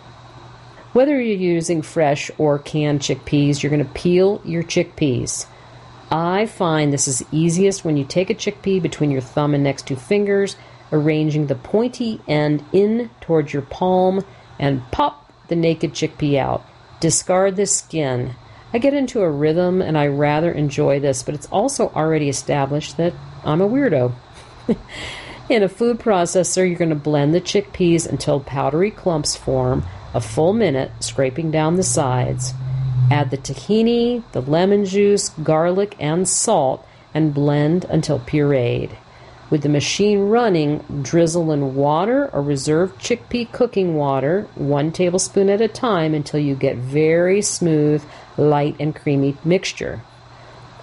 Whether 0.94 1.20
you're 1.20 1.36
using 1.36 1.82
fresh 1.82 2.32
or 2.38 2.60
canned 2.60 3.02
chickpeas, 3.02 3.62
you're 3.62 3.72
going 3.72 3.84
to 3.84 3.94
peel 3.94 4.40
your 4.46 4.64
chickpeas. 4.64 5.48
I 6.12 6.46
find 6.46 6.94
this 6.94 7.08
is 7.08 7.26
easiest 7.32 7.84
when 7.84 7.98
you 7.98 8.06
take 8.06 8.30
a 8.30 8.36
chickpea 8.36 8.82
between 8.82 9.12
your 9.12 9.22
thumb 9.22 9.56
and 9.56 9.64
next 9.64 9.88
two 9.88 9.96
fingers, 9.96 10.56
arranging 10.92 11.48
the 11.48 11.56
pointy 11.56 12.22
end 12.28 12.64
in 12.72 13.10
towards 13.20 13.52
your 13.52 13.64
palm, 13.64 14.24
and 14.60 14.90
pop 14.92 15.30
the 15.48 15.56
naked 15.56 15.94
chickpea 15.94 16.38
out. 16.38 16.64
Discard 17.00 17.56
the 17.56 17.66
skin. 17.66 18.36
I 18.72 18.78
get 18.78 18.94
into 18.94 19.22
a 19.22 19.30
rhythm 19.30 19.82
and 19.82 19.98
I 19.98 20.08
rather 20.08 20.52
enjoy 20.52 21.00
this, 21.00 21.24
but 21.24 21.34
it's 21.34 21.48
also 21.48 21.90
already 21.90 22.30
established 22.30 22.98
that 22.98 23.14
I'm 23.44 23.62
a 23.62 23.68
weirdo. 23.68 24.14
In 25.48 25.62
a 25.62 25.70
food 25.70 26.00
processor, 26.00 26.68
you're 26.68 26.76
going 26.78 26.90
to 26.90 26.96
blend 26.96 27.36
the 27.36 27.40
chickpeas 27.40 28.08
until 28.08 28.40
powdery 28.40 28.90
clumps 28.90 29.36
form 29.36 29.84
a 30.12 30.20
full 30.20 30.54
minute, 30.54 30.92
scraping 31.02 31.52
down 31.52 31.76
the 31.76 31.84
sides. 31.84 32.56
Add 33.12 33.30
the 33.30 33.38
tahini, 33.38 34.24
the 34.32 34.42
lemon 34.42 34.86
juice, 34.86 35.30
garlic, 35.44 35.96
and 36.00 36.28
salt, 36.28 36.84
and 37.14 37.32
blend 37.32 37.86
until 37.86 38.18
pureed. 38.18 38.96
With 39.52 39.62
the 39.62 39.70
machine 39.70 40.30
running, 40.30 40.80
drizzle 41.04 41.52
in 41.52 41.76
water 41.76 42.28
or 42.34 42.42
reserved 42.42 43.00
chickpea 43.00 43.52
cooking 43.52 43.94
water, 43.94 44.48
one 44.56 44.92
tablespoon 44.92 45.52
at 45.52 45.62
a 45.62 45.68
time, 45.68 46.16
until 46.16 46.40
you 46.40 46.56
get 46.56 46.78
very 46.78 47.44
smooth, 47.44 48.04
light, 48.36 48.78
and 48.80 48.96
creamy 48.96 49.38
mixture. 49.46 50.02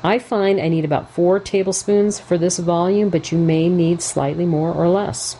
I 0.04 0.18
find 0.18 0.60
I 0.60 0.68
need 0.68 0.84
about 0.84 1.10
four 1.10 1.38
tablespoons 1.38 2.18
for 2.18 2.36
this 2.36 2.58
volume, 2.58 3.08
but 3.08 3.30
you 3.30 3.38
may 3.38 3.68
need 3.68 4.02
slightly 4.02 4.46
more 4.46 4.72
or 4.72 4.88
less. 4.88 5.36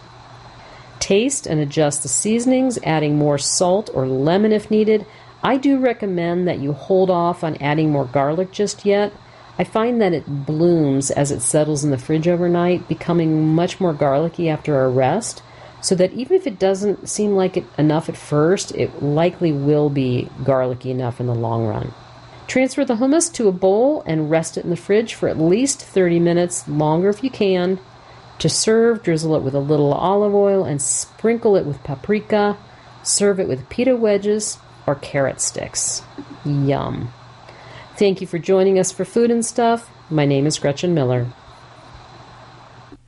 Taste 1.00 1.46
and 1.46 1.58
adjust 1.58 2.02
the 2.02 2.08
seasonings, 2.08 2.78
adding 2.84 3.16
more 3.16 3.38
salt 3.38 3.90
or 3.92 4.06
lemon 4.06 4.52
if 4.52 4.70
needed. 4.70 5.04
I 5.42 5.56
do 5.56 5.80
recommend 5.80 6.46
that 6.46 6.60
you 6.60 6.72
hold 6.72 7.10
off 7.10 7.42
on 7.42 7.56
adding 7.56 7.90
more 7.90 8.04
garlic 8.04 8.52
just 8.52 8.86
yet. 8.86 9.12
I 9.58 9.64
find 9.64 10.00
that 10.00 10.12
it 10.12 10.46
blooms 10.46 11.10
as 11.10 11.32
it 11.32 11.40
settles 11.40 11.82
in 11.82 11.90
the 11.90 11.98
fridge 11.98 12.28
overnight, 12.28 12.88
becoming 12.88 13.54
much 13.54 13.80
more 13.80 13.92
garlicky 13.92 14.48
after 14.48 14.84
a 14.84 14.88
rest, 14.88 15.42
so 15.80 15.96
that 15.96 16.12
even 16.12 16.36
if 16.36 16.46
it 16.46 16.60
doesn't 16.60 17.08
seem 17.08 17.32
like 17.32 17.56
it 17.56 17.64
enough 17.76 18.08
at 18.08 18.16
first, 18.16 18.72
it 18.76 19.02
likely 19.02 19.50
will 19.50 19.90
be 19.90 20.28
garlicky 20.44 20.92
enough 20.92 21.18
in 21.18 21.26
the 21.26 21.34
long 21.34 21.66
run. 21.66 21.92
Transfer 22.52 22.84
the 22.84 22.96
hummus 22.96 23.32
to 23.32 23.48
a 23.48 23.52
bowl 23.52 24.02
and 24.04 24.30
rest 24.30 24.58
it 24.58 24.64
in 24.64 24.68
the 24.68 24.76
fridge 24.76 25.14
for 25.14 25.26
at 25.26 25.38
least 25.38 25.80
30 25.80 26.20
minutes, 26.20 26.68
longer 26.68 27.08
if 27.08 27.24
you 27.24 27.30
can. 27.30 27.80
To 28.40 28.50
serve, 28.50 29.02
drizzle 29.02 29.34
it 29.36 29.42
with 29.42 29.54
a 29.54 29.58
little 29.58 29.94
olive 29.94 30.34
oil 30.34 30.62
and 30.62 30.82
sprinkle 30.82 31.56
it 31.56 31.64
with 31.64 31.82
paprika. 31.82 32.58
Serve 33.02 33.40
it 33.40 33.48
with 33.48 33.70
pita 33.70 33.96
wedges 33.96 34.58
or 34.86 34.96
carrot 34.96 35.40
sticks. 35.40 36.02
Yum. 36.44 37.10
Thank 37.96 38.20
you 38.20 38.26
for 38.26 38.38
joining 38.38 38.78
us 38.78 38.92
for 38.92 39.06
Food 39.06 39.30
and 39.30 39.46
Stuff. 39.46 39.90
My 40.10 40.26
name 40.26 40.46
is 40.46 40.58
Gretchen 40.58 40.92
Miller. 40.92 41.28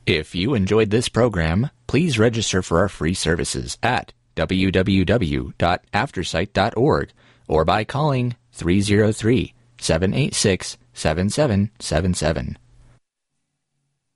If 0.07 0.33
you 0.33 0.55
enjoyed 0.55 0.89
this 0.89 1.07
program, 1.07 1.69
please 1.85 2.17
register 2.17 2.63
for 2.63 2.79
our 2.79 2.89
free 2.89 3.13
services 3.13 3.77
at 3.83 4.11
www.aftersight.org 4.35 7.11
or 7.47 7.63
by 7.63 7.83
calling 7.83 8.35
303 8.55 9.53
786 9.77 10.77
7777. 10.93 12.57